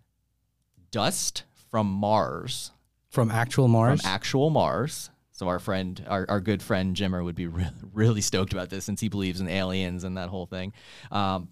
[0.90, 2.70] dust from Mars
[3.10, 4.00] From actual Mars?
[4.02, 5.10] from actual Mars.
[5.32, 8.84] So our friend, our, our good friend Jimmer would be re- really stoked about this
[8.84, 10.72] since he believes in aliens and that whole thing.
[11.10, 11.48] Um,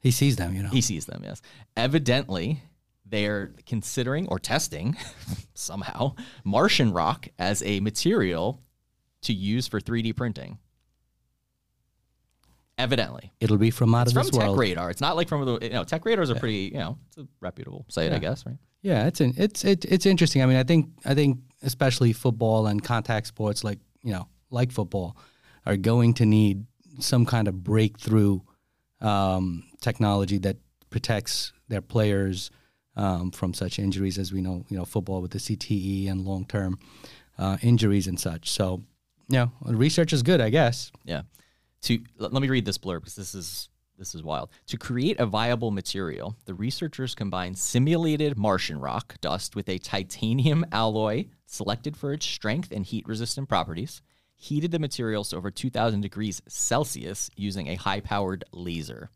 [0.00, 0.70] he sees them, you know.
[0.70, 1.42] he sees them, yes.
[1.76, 2.62] Evidently,
[3.04, 4.96] they're considering or testing
[5.54, 8.62] somehow Martian rock as a material
[9.22, 10.58] to use for 3D printing.
[12.80, 14.58] Evidently, It'll be from out it's of from this Tech world.
[14.58, 14.90] Radar.
[14.90, 17.26] It's not like from the you know Tech Radars are pretty you know it's a
[17.40, 18.56] reputable site I guess right.
[18.82, 20.42] Yeah, it's in, it's it, it's interesting.
[20.42, 24.72] I mean, I think I think especially football and contact sports like you know like
[24.72, 25.16] football
[25.66, 26.64] are going to need
[26.98, 28.40] some kind of breakthrough
[29.00, 30.56] um, technology that
[30.88, 32.50] protects their players
[32.96, 34.64] um, from such injuries as we know.
[34.68, 36.78] You know, football with the CTE and long term
[37.38, 38.50] uh, injuries and such.
[38.50, 38.82] So,
[39.28, 40.90] yeah, research is good, I guess.
[41.04, 41.22] Yeah.
[41.82, 44.48] To let let me read this blurb because this is this is wild.
[44.68, 50.64] To create a viable material, the researchers combined simulated Martian rock dust with a titanium
[50.72, 54.00] alloy selected for its strength and heat resistant properties,
[54.34, 59.10] heated the materials to over 2000 degrees Celsius using a high powered laser.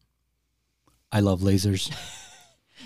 [1.10, 1.90] I love lasers.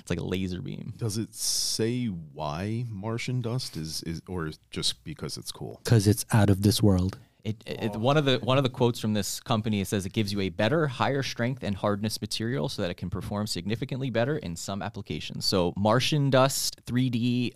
[0.00, 0.92] It's like a laser beam.
[0.96, 5.80] Does it say why Martian dust is, is or just because it's cool?
[5.82, 7.18] because it's out of this world.
[7.44, 7.98] It, it, oh.
[7.98, 10.40] one of the one of the quotes from this company it says it gives you
[10.40, 14.56] a better, higher strength and hardness material so that it can perform significantly better in
[14.56, 15.44] some applications.
[15.44, 17.52] So Martian dust, 3D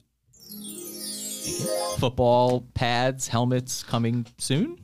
[1.99, 4.79] football pads, helmets coming soon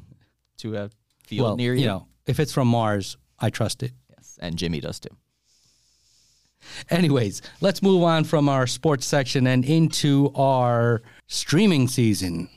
[0.59, 0.91] to a
[1.25, 1.83] field well, near you.
[1.83, 3.93] you know, if it's from Mars, I trust it.
[4.11, 5.17] yes, and Jimmy does too.
[6.91, 12.49] Anyways, let's move on from our sports section and into our streaming season.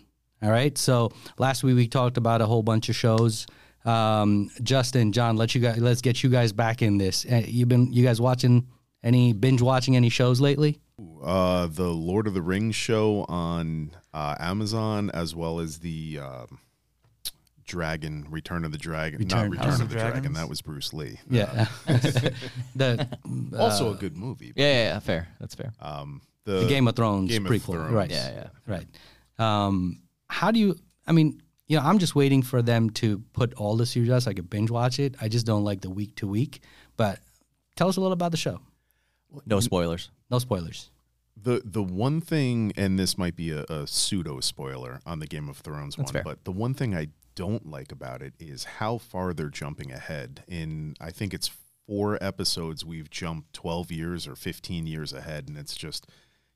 [0.42, 0.78] All right.
[0.78, 3.46] So last week we talked about a whole bunch of shows.
[3.86, 7.26] Um, Justin, John, let you guys let's get you guys back in this.
[7.26, 8.68] Uh, you been you guys watching
[9.04, 10.80] any binge watching any shows lately?
[11.24, 16.60] Uh, the Lord of the Rings show on uh, Amazon, as well as the um,
[17.66, 20.34] Dragon, Return of the Dragon, Return- not House Return of of the Dragon.
[20.34, 21.20] That was Bruce Lee.
[21.30, 21.68] Yeah.
[22.76, 23.08] the
[23.58, 24.54] also a good movie.
[24.56, 25.28] Yeah, yeah, yeah, fair.
[25.40, 25.72] That's fair.
[25.80, 27.74] Um, the Game of Thrones Game of prequel.
[27.74, 27.94] Thrones.
[27.94, 28.12] Right.
[28.12, 28.48] Yeah, yeah.
[28.68, 28.88] Right.
[29.40, 30.02] Um,
[30.32, 30.76] how do you?
[31.06, 34.24] I mean, you know, I'm just waiting for them to put all the series out
[34.24, 35.16] so I could binge watch it.
[35.22, 36.62] I just don't like the week to week.
[36.96, 37.20] But
[37.76, 38.60] tell us a little about the show.
[39.46, 40.10] No spoilers.
[40.30, 40.90] No spoilers.
[41.36, 45.50] The the one thing, and this might be a, a pseudo spoiler on the Game
[45.50, 46.24] of Thrones That's one, fair.
[46.24, 50.44] but the one thing I don't like about it is how far they're jumping ahead.
[50.48, 51.52] In I think it's
[51.88, 56.08] four episodes, we've jumped twelve years or fifteen years ahead, and it's just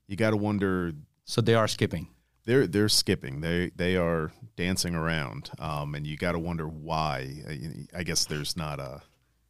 [0.06, 0.92] you got to wonder.
[1.24, 2.08] So they are skipping.
[2.46, 3.42] They're they're skipping.
[3.42, 7.42] They they are dancing around, um, and you got to wonder why.
[7.48, 9.02] I, I guess there's not a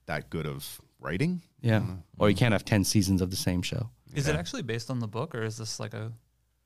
[0.07, 1.43] that good of writing.
[1.61, 1.83] Yeah.
[2.19, 3.91] Or you can't have 10 seasons of the same show.
[4.15, 6.13] Is it actually based on the book, or is this like a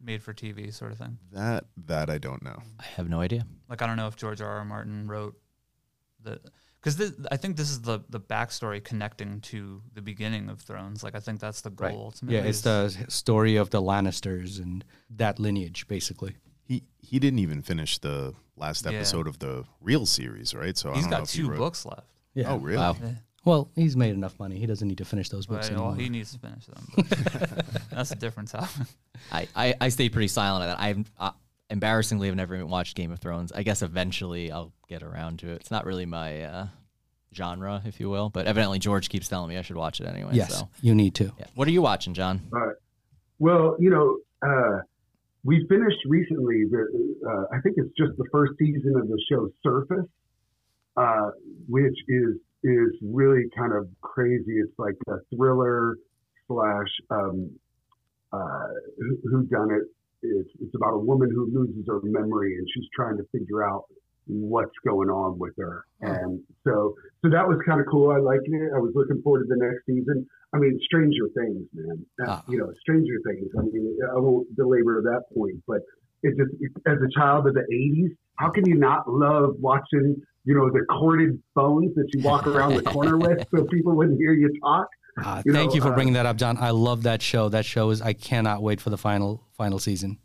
[0.00, 1.18] made for TV sort of thing?
[1.32, 2.62] That that I don't know.
[2.78, 3.44] I have no idea.
[3.68, 4.58] Like I don't know if George R.
[4.58, 4.64] R.
[4.64, 5.36] Martin wrote
[6.22, 6.40] the
[6.82, 11.02] because I think this is the the backstory connecting to the beginning of Thrones.
[11.02, 11.88] Like I think that's the goal.
[11.88, 11.96] Right.
[11.96, 14.84] Ultimately, Yeah, it's the story of the Lannisters and
[15.16, 16.36] that lineage, basically.
[16.64, 18.92] He he didn't even finish the last Yeah.
[18.92, 20.76] episode of the real series, right?
[20.76, 22.06] So I he's don't know got if he two wrote- books left.
[22.34, 22.52] Yeah.
[22.52, 22.78] Oh, really?
[22.78, 22.96] Wow.
[23.02, 23.14] Yeah.
[23.44, 24.58] Well, he's made enough money.
[24.58, 26.02] He doesn't need to finish those books But, well, anymore.
[26.02, 26.84] he needs to finish them.
[27.90, 28.86] that's a different topic.
[29.32, 30.78] I, I, I stayed pretty silent on that.
[30.80, 31.30] I've uh,
[31.70, 33.52] embarrassingly have never even watched Game of Thrones.
[33.52, 35.56] I guess eventually I'll get around to it.
[35.60, 36.66] It's not really my uh,
[37.34, 40.32] genre, if you will, but evidently George keeps telling me I should watch it anyway.
[40.34, 41.32] yes, So, you need to.
[41.38, 41.46] yeah.
[41.54, 42.42] What are you watching, John?
[43.38, 44.80] Well, you know, uh,
[45.44, 46.64] we finished recently.
[46.70, 50.06] The uh, I think it's just the first season of the show Surface,
[50.96, 51.30] uh,
[51.68, 54.58] which is is really kind of crazy.
[54.58, 55.96] It's like a thriller
[56.46, 57.50] slash um,
[58.32, 58.66] uh,
[59.24, 59.84] who done it.
[60.22, 63.84] It's, it's about a woman who loses her memory and she's trying to figure out
[64.26, 65.84] what's going on with her.
[66.00, 68.10] And so, so that was kind of cool.
[68.10, 68.70] I liked it.
[68.74, 70.26] I was looking forward to the next season.
[70.54, 72.06] I mean, Stranger Things, man.
[72.22, 72.44] Uh, Ah.
[72.48, 73.48] You know, Stranger Things.
[73.58, 75.78] I mean, I won't belabor that point, but
[76.22, 80.16] it just, it, as a child of the '80s, how can you not love watching?
[80.44, 84.18] You know, the corded phones that you walk around the corner with, so people wouldn't
[84.18, 84.88] hear you talk.
[85.26, 86.56] Uh, You thank know, you for uh, bringing that up, John.
[86.58, 87.48] I love that show.
[87.48, 88.00] That show is.
[88.00, 90.18] I cannot wait for the final final season.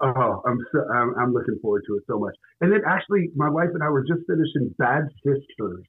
[0.00, 2.34] Oh, I'm so I'm, I'm looking forward to it so much.
[2.60, 5.84] And then actually, my wife and I were just finishing Bad Sisters,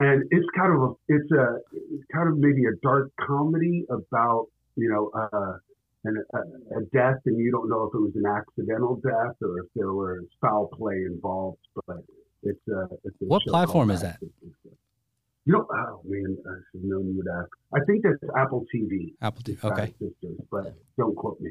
[0.00, 4.48] and it's kind of a it's a it's kind of maybe a dark comedy about
[4.76, 5.56] you know uh,
[6.04, 6.38] an, a,
[6.78, 9.92] a death, and you don't know if it was an accidental death or if there
[9.92, 11.58] was foul play involved.
[11.86, 12.04] But
[12.42, 14.18] it's uh, it's a What platform is that?
[14.20, 14.76] Sisters.
[15.44, 17.48] You know, oh man, I should have known you would ask.
[17.74, 19.14] I think that's Apple TV.
[19.20, 19.64] Apple TV.
[19.64, 19.86] Okay.
[19.98, 21.50] Sisters, but don't quote me.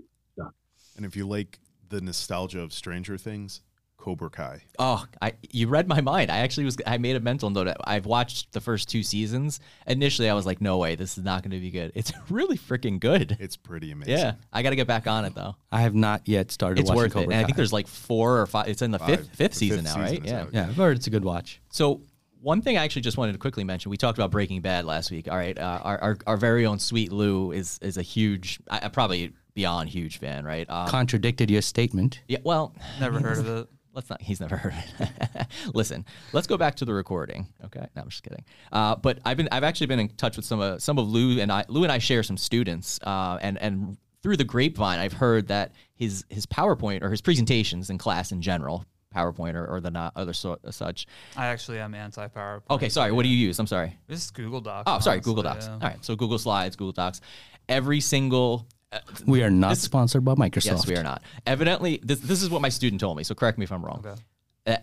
[0.98, 3.62] And if you like the nostalgia of Stranger Things,
[3.98, 4.64] Cobra Kai.
[4.80, 6.32] Oh, I you read my mind.
[6.32, 7.74] I actually was I made a mental note.
[7.86, 9.60] I've watched the first two seasons.
[9.86, 12.58] Initially, I was like, "No way, this is not going to be good." It's really
[12.58, 13.38] freaking good.
[13.40, 14.18] It's pretty amazing.
[14.18, 15.56] Yeah, I got to get back on it though.
[15.72, 17.14] I have not yet started It's watching worth it.
[17.14, 18.68] Cobra And I think there's like four or five.
[18.68, 19.08] It's in the Five.
[19.10, 20.26] fifth fifth The season fifth now, season right?
[20.26, 20.42] Yeah.
[20.42, 21.62] out, Yeah, I've heard it's a good watch.
[21.70, 22.02] So
[22.42, 23.90] one thing I actually just wanted to quickly mention.
[23.90, 25.28] We talked about Breaking Bad last week.
[25.30, 28.82] All right, uh, our, our our very own Sweet Lou is is a huge, I,
[28.84, 30.70] I probably beyond huge fan, right?
[30.70, 32.22] Um, Contradicted your statement.
[32.28, 32.40] yeah.
[32.44, 33.68] Well, Never heard of it.
[33.94, 34.22] let's not.
[34.22, 35.48] He's never heard it.
[35.74, 37.48] Listen, let's go back to the recording.
[37.66, 38.44] Okay, no, I'm just kidding.
[38.72, 41.40] Uh, but I've been, I've actually been in touch with some of some of Lou
[41.40, 41.66] and I.
[41.68, 45.74] Lou and I share some students, uh, and and through the grapevine, I've heard that
[45.96, 48.86] his his PowerPoint or his presentations in class in general,
[49.16, 51.08] PowerPoint or, or the not other so, such.
[51.36, 52.62] I actually am anti PowerPoint.
[52.72, 53.12] Okay, sorry.
[53.12, 53.60] What do you use?
[53.60, 53.98] I'm sorry.
[54.08, 54.84] This is Google Docs.
[54.88, 55.68] Oh, sorry, honestly, Google Docs.
[55.68, 55.74] yeah.
[55.74, 57.22] All right, so Google Slides, Google Docs.
[57.70, 60.66] Every single uh, We are not sponsored by Microsoft.
[60.66, 61.22] Yes, we are not.
[61.46, 63.24] Evidently, this this is what my student told me.
[63.24, 64.04] So correct me if I'm wrong.
[64.06, 64.22] Okay.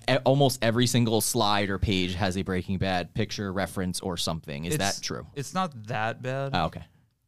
[0.09, 4.65] Uh, almost every single slide or page has a Breaking Bad picture, reference, or something.
[4.65, 5.27] Is It's- that true?
[5.35, 6.51] It's not that bad.
[6.53, 6.85] Oh, okay.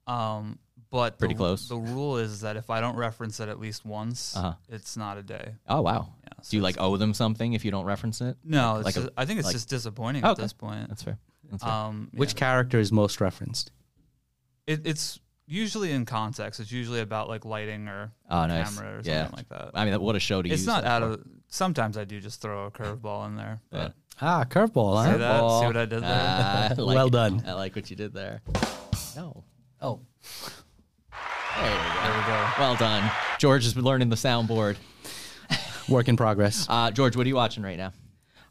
[0.08, 0.58] Um,
[0.90, 1.68] but Pretty the, close.
[1.68, 4.54] The rule is that if I don't reference it at least once, Uh-huh.
[4.68, 5.54] it's not a day.
[5.68, 6.14] Oh, wow.
[6.24, 8.36] Yeah, so Do you like owe them something if you don't reference it?
[8.44, 10.30] No, it's like just, I think it's like- just disappointing Okay.
[10.32, 10.88] at this point.
[10.88, 11.18] That's fair.
[11.50, 11.72] That's fair.
[11.72, 12.38] Um, Which yeah.
[12.38, 13.70] character is most referenced?
[14.66, 16.60] it, it's usually in context.
[16.60, 18.76] It's usually about like lighting or oh, nice.
[18.76, 19.28] camera or something yeah.
[19.36, 19.70] like that.
[19.74, 20.60] I mean, what a show to use.
[20.60, 21.08] It's not out for.
[21.14, 21.24] of.
[21.48, 23.60] Sometimes I do just throw a curveball in there.
[23.72, 23.78] Yeah.
[23.88, 25.16] But Ah, curveball, See huh?
[25.16, 25.60] that?
[25.60, 26.04] See what I did there?
[26.04, 27.12] I like Well it.
[27.12, 27.42] done.
[27.46, 28.42] I like what you did there.
[29.16, 29.42] No.
[29.82, 30.00] Oh,
[31.60, 32.02] There we go.
[32.02, 32.48] there we go.
[32.58, 33.10] Well done.
[33.38, 34.76] George has been learning the soundboard.
[35.88, 36.66] work in progress.
[36.70, 37.92] Uh, George, what are you watching right now?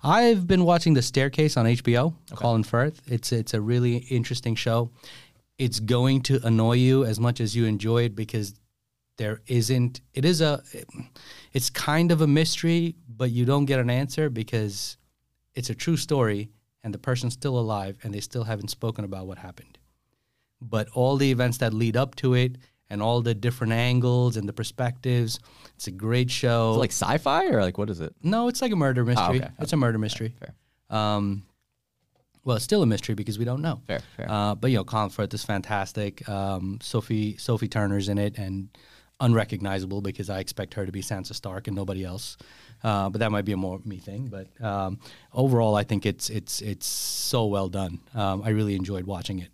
[0.03, 2.13] I've been watching The Staircase on HBO.
[2.35, 3.01] Colin Firth.
[3.07, 4.91] It's it's a really interesting show.
[5.57, 8.53] It's going to annoy you as much as you enjoy it because
[9.17, 10.01] there isn't.
[10.13, 10.61] It is a.
[11.51, 14.97] It's kind of a mystery, but you don't get an answer because
[15.55, 16.49] it's a true story
[16.83, 19.77] and the person's still alive and they still haven't spoken about what happened.
[20.61, 22.57] But all the events that lead up to it
[22.89, 25.39] and all the different angles and the perspectives,
[25.75, 26.71] it's a great show.
[26.71, 28.13] Is it like sci-fi or like what is it?
[28.23, 29.41] No, it's like a murder mystery.
[29.41, 29.49] okay.
[29.59, 30.33] It's a murder mystery.
[30.39, 30.53] Fair.
[30.89, 31.43] Um,
[32.43, 33.81] Well, it's still a mystery because we don't know.
[33.85, 34.25] Fair, fair.
[34.29, 36.27] Uh, but you know, Colin Firth is fantastic.
[36.27, 38.69] Um, Sophie Sophie Turner's in it and
[39.19, 42.37] unrecognizable because I expect her to be Sansa Stark and nobody else.
[42.83, 44.27] Uh, but that might be a more me thing.
[44.27, 44.99] But um,
[45.33, 47.99] overall, I think it's it's it's so well done.
[48.15, 49.49] Um, I really enjoyed watching it.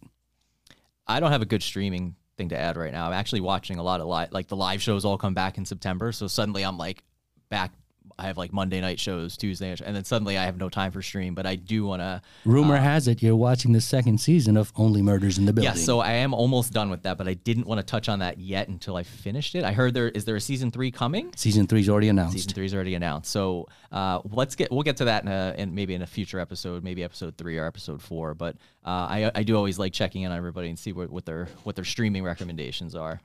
[1.07, 3.07] I don't have a good streaming thing to add right now.
[3.07, 5.65] I'm actually watching a lot of live, like the live shows all come back in
[5.65, 6.11] September.
[6.11, 7.03] So suddenly I'm like
[7.49, 7.71] back.
[8.17, 10.91] I have like Monday night shows, Tuesday, night- and then suddenly I have no time
[10.91, 11.35] for stream.
[11.35, 12.21] But I do want to.
[12.45, 15.73] Rumor has it you're watching the second season of Only Murders in the Building.
[15.73, 18.19] Yeah, so I am almost done with that, but I didn't want to touch on
[18.19, 19.63] that yet until I finished it.
[19.65, 21.33] I heard there is there a season three coming.
[21.35, 22.33] season three's already announced.
[22.33, 25.55] Season three is already announced, so uh, let's get we'll get to that in, a,
[25.57, 28.33] in maybe in a future episode, maybe episode three or episode four.
[28.33, 28.55] But
[28.85, 31.49] uh, I I do always like checking in on everybody and see what, what their
[31.63, 33.19] what their streaming recommendations are.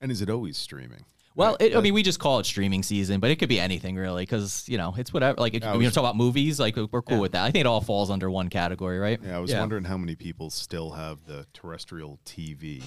[0.00, 1.04] And is it always streaming?
[1.36, 3.60] Well, Right, it, I mean, we just call it streaming season, but it could be
[3.60, 5.40] anything really, because you know it's whatever.
[5.40, 7.18] Like, if I we talk about movies, like we're cool Yeah.
[7.20, 7.44] with that.
[7.44, 9.20] I think it all falls under one category, right?
[9.24, 9.60] Yeah, I was Yeah.
[9.60, 12.82] wondering how many people still have the terrestrial TV.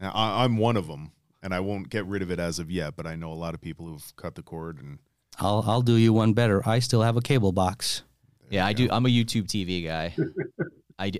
[0.00, 1.10] Now, I, I'm one of them,
[1.42, 2.94] and I won't get rid of it as of yet.
[2.96, 4.98] But I know a lot of people who've cut the cord, and
[5.40, 6.66] I'll I'll do you one better.
[6.68, 8.02] I still have a cable box.
[8.50, 8.88] Yeah, I do.
[8.90, 10.14] I'm a YouTube TV guy.
[10.98, 11.18] I do.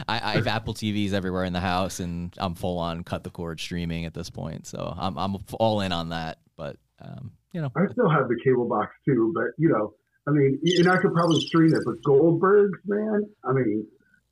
[0.08, 3.30] I, I have Apple TVs everywhere in the house, and I'm full on cut the
[3.30, 4.66] cord streaming at this point.
[4.66, 6.38] So I'm I'm all in on that.
[6.56, 9.94] But um, you know, I still have the cable box too, but you know,
[10.26, 13.86] I mean, and I could probably stream it, but Goldberg's, man, I mean,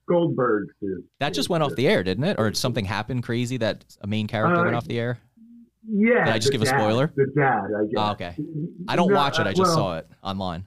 [0.09, 2.37] Goldberg's is that just went off the air, didn't it?
[2.39, 5.19] Or something happened crazy that a main character went Uh, off the air?
[5.87, 6.25] Yeah.
[6.25, 7.13] Did I just give a spoiler?
[7.15, 7.95] The dad, I guess.
[7.97, 8.37] Oh, okay.
[8.89, 9.47] I don't No, watch it.
[9.47, 10.65] I just well, saw it online.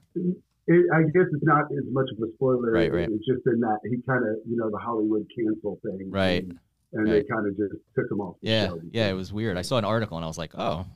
[0.70, 2.70] It, I guess it's not as much of a spoiler.
[2.70, 3.08] Right, right.
[3.10, 6.10] It's just in that he kind of, you know, the Hollywood cancel thing.
[6.10, 6.42] Right.
[6.44, 6.58] And,
[6.92, 7.22] and Right.
[7.22, 8.36] they kind of just took him off.
[8.42, 9.56] Yeah, show yeah, it was weird.
[9.58, 10.86] I saw an article and I was like, oh,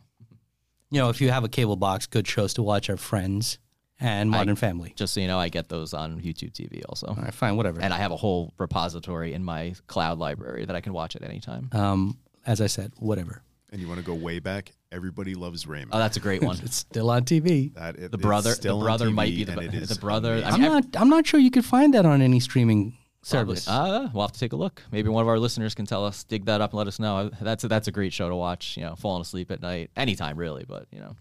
[0.91, 3.59] You know, if you have a cable box, good shows to watch are Friends
[4.01, 4.93] and Modern Family.
[4.97, 7.07] just so you know, I get those on YouTube TV also.
[7.09, 7.81] All right, fine, whatever.
[7.81, 11.23] And I have a whole repository in my cloud library that I can watch at
[11.23, 11.69] any time.
[11.73, 13.43] um, as I said, whatever.
[13.71, 14.73] and you want to go way back.
[14.93, 15.91] Everybody loves Raymond.
[15.93, 16.59] Oh, that's a great one.
[16.63, 17.75] It's still on TV.
[17.75, 20.35] that it, The brother, the still on brother might be the, and the brother.
[20.35, 20.61] I amazing.
[20.61, 21.01] mean, I'm not.
[21.01, 23.67] I'm not sure you could find that on any streaming service.
[23.67, 24.83] Uh, we'll have to take a look.
[24.93, 27.31] Maybe one of our listeners can tell us, dig that up, and let us know.
[27.41, 28.77] That's a, that's a great show to watch.
[28.77, 30.65] You know, falling asleep at night, anytime really.
[30.69, 31.17] But you know,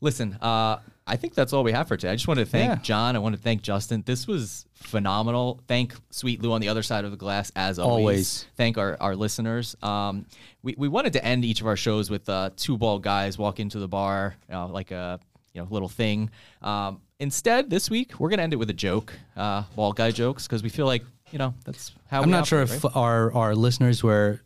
[0.00, 0.78] listen, uh,
[1.08, 2.12] I think that's all we have for today.
[2.12, 2.82] I just want to thank Yeah.
[2.82, 3.14] John.
[3.14, 4.02] I want to thank Justin.
[4.04, 5.60] This was phenomenal.
[5.68, 8.02] Thank Sweet Lou on the other side of the glass as always.
[8.02, 8.46] Always.
[8.56, 9.76] Thank our, our listeners.
[9.82, 10.26] Um,
[10.62, 13.60] we, we wanted to end each of our shows with uh, two bald guys walk
[13.60, 15.20] into the bar, you know, like a
[15.52, 16.30] you know little thing.
[16.60, 20.46] Um, instead, this week we're gonna end it with a joke, uh, bald guy jokes,
[20.46, 22.20] because we feel like you know that's how.
[22.20, 22.96] I'm not sure operate, if right?
[22.96, 24.40] our our listeners were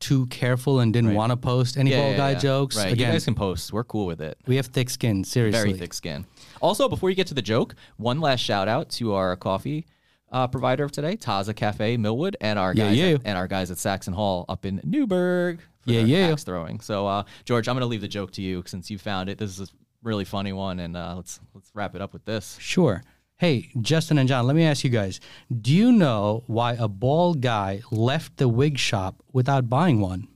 [0.00, 1.16] too careful and didn't Right.
[1.16, 2.38] want to post any Yeah, bald yeah, guy yeah.
[2.38, 2.76] jokes.
[2.76, 3.72] Right, Again, you guys can post.
[3.72, 4.38] We're cool with it.
[4.46, 5.22] we have thick skin.
[5.24, 6.26] Seriously, Very thick skin.
[6.60, 9.86] Also, before you get to the joke, one last shout out to our coffee
[10.32, 13.14] uh, provider of today, Taza Cafe Millwood, and our Yeah, guys.
[13.16, 15.60] At, and our guys at Saxon Hall up in Newburgh.
[15.80, 16.28] for Yeah, yeah.
[16.32, 16.80] Axe throwing.
[16.80, 19.38] So, uh, George, I'm going to leave the joke to you since you found it.
[19.38, 19.72] This is a
[20.02, 22.56] really funny one, and uh, let's let's wrap it up with this.
[22.60, 23.02] Sure.
[23.40, 25.18] Hey, Justin and John, let me ask you guys:
[25.50, 30.28] Do you know why a bald guy left the wig shop without buying one?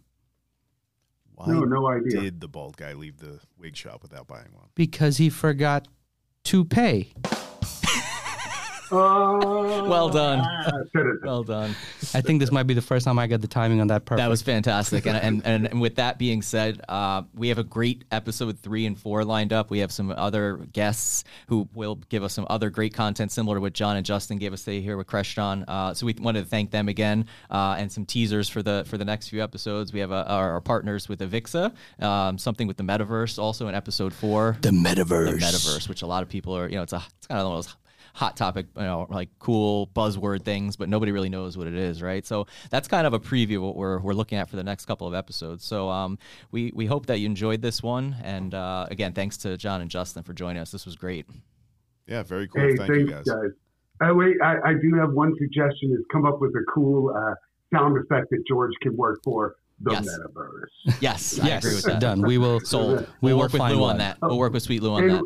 [1.34, 2.22] Why No, no idea.
[2.22, 4.68] did the bald guy leave the wig shop without buying one?
[4.74, 5.86] Because he forgot
[6.44, 7.12] to pay.
[8.90, 10.40] Oh, Well done.
[10.40, 11.22] I said it.
[11.22, 11.70] Well done.
[12.12, 14.18] I think this might be the first time I got the timing on that perfect.
[14.18, 15.06] That was fantastic.
[15.06, 18.86] And, and, and, and with that being said, uh, we have a great episode three
[18.86, 19.70] and four lined up.
[19.70, 23.60] We have some other guests who will give us some other great content similar to
[23.60, 25.64] what John and Justin gave us today here with Crestron.
[25.66, 28.98] Uh, so we wanted to thank them again uh, and some teasers for the for
[28.98, 29.92] the next few episodes.
[29.92, 31.72] We have uh, our, our partners with Avixa,
[32.02, 34.56] um, something with the metaverse, also in episode four.
[34.60, 35.30] the metaverse.
[35.30, 37.46] The metaverse, which a lot of people are, you know, it's a it's kind of
[37.48, 37.76] one of those
[38.14, 42.00] hot topic, you know, like cool buzzword things, but nobody really knows what it is,
[42.00, 42.24] right?
[42.24, 44.86] So that's kind of a preview of what we're, we're looking at for the next
[44.86, 45.64] couple of episodes.
[45.64, 46.18] So um,
[46.52, 49.90] we we hope that you enjoyed this one, and uh, again, thanks to John and
[49.90, 50.70] Justin for joining us.
[50.70, 51.26] This was great.
[52.06, 52.60] Yeah, very cool.
[52.62, 53.24] Hey, Thank thanks, you guys.
[53.24, 53.50] guys.
[54.10, 57.34] Uh, wait, I, I do have one suggestion: is come up with a cool uh,
[57.76, 60.06] sound effect that George can work for the Yes.
[60.06, 60.94] metaverse.
[61.00, 62.00] Yes, I Yes, agree with that.
[62.00, 62.22] done.
[62.22, 62.60] We will.
[62.60, 63.08] Sold.
[63.20, 64.18] We We'll work with find Lou on that.
[64.22, 65.22] We'll work with Sweet Lou on And that.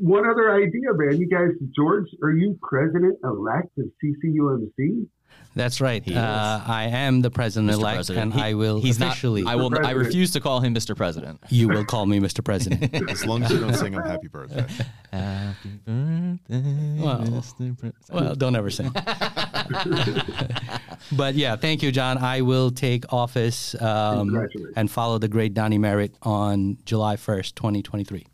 [0.00, 1.18] One other idea, man.
[1.18, 5.06] You guys, George, are you president elect of CCUMC?
[5.54, 6.02] That's right.
[6.04, 7.78] He Uh, I am the president Mr.
[7.78, 8.22] elect, President.
[8.24, 9.42] and He- I will he's officially.
[9.42, 9.86] Not, I will.
[9.86, 10.94] I refuse to call him Mr.
[10.94, 11.40] President.
[11.48, 12.44] you will call me Mr.
[12.44, 12.94] President.
[13.10, 14.66] As long as you don't sing him happy birthday.
[15.12, 17.78] Happy birthday, Well, Mr.
[17.78, 17.94] President.
[18.12, 18.90] well, don't ever sing.
[21.16, 22.18] but yeah, thank you, John.
[22.18, 28.26] I will take office um, and follow the great Donnie Merritt on July 1st, 2023.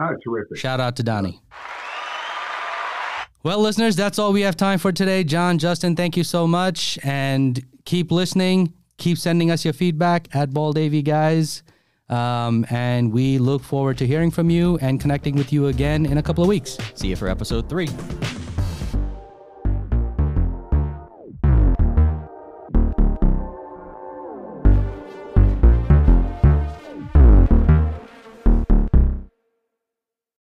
[0.00, 0.58] Ah, terrific.
[0.58, 1.40] Shout out to Donnie.
[3.42, 5.22] Well, listeners, that's all we have time for today.
[5.22, 6.98] John, Justin, thank you so much.
[7.04, 8.72] And keep listening.
[8.98, 11.62] Keep sending us your feedback at Ball Davy, guys.
[12.08, 16.18] Um, and we look forward to hearing from you and connecting with you again in
[16.18, 16.76] a couple of weeks.
[16.94, 17.88] See you for episode three.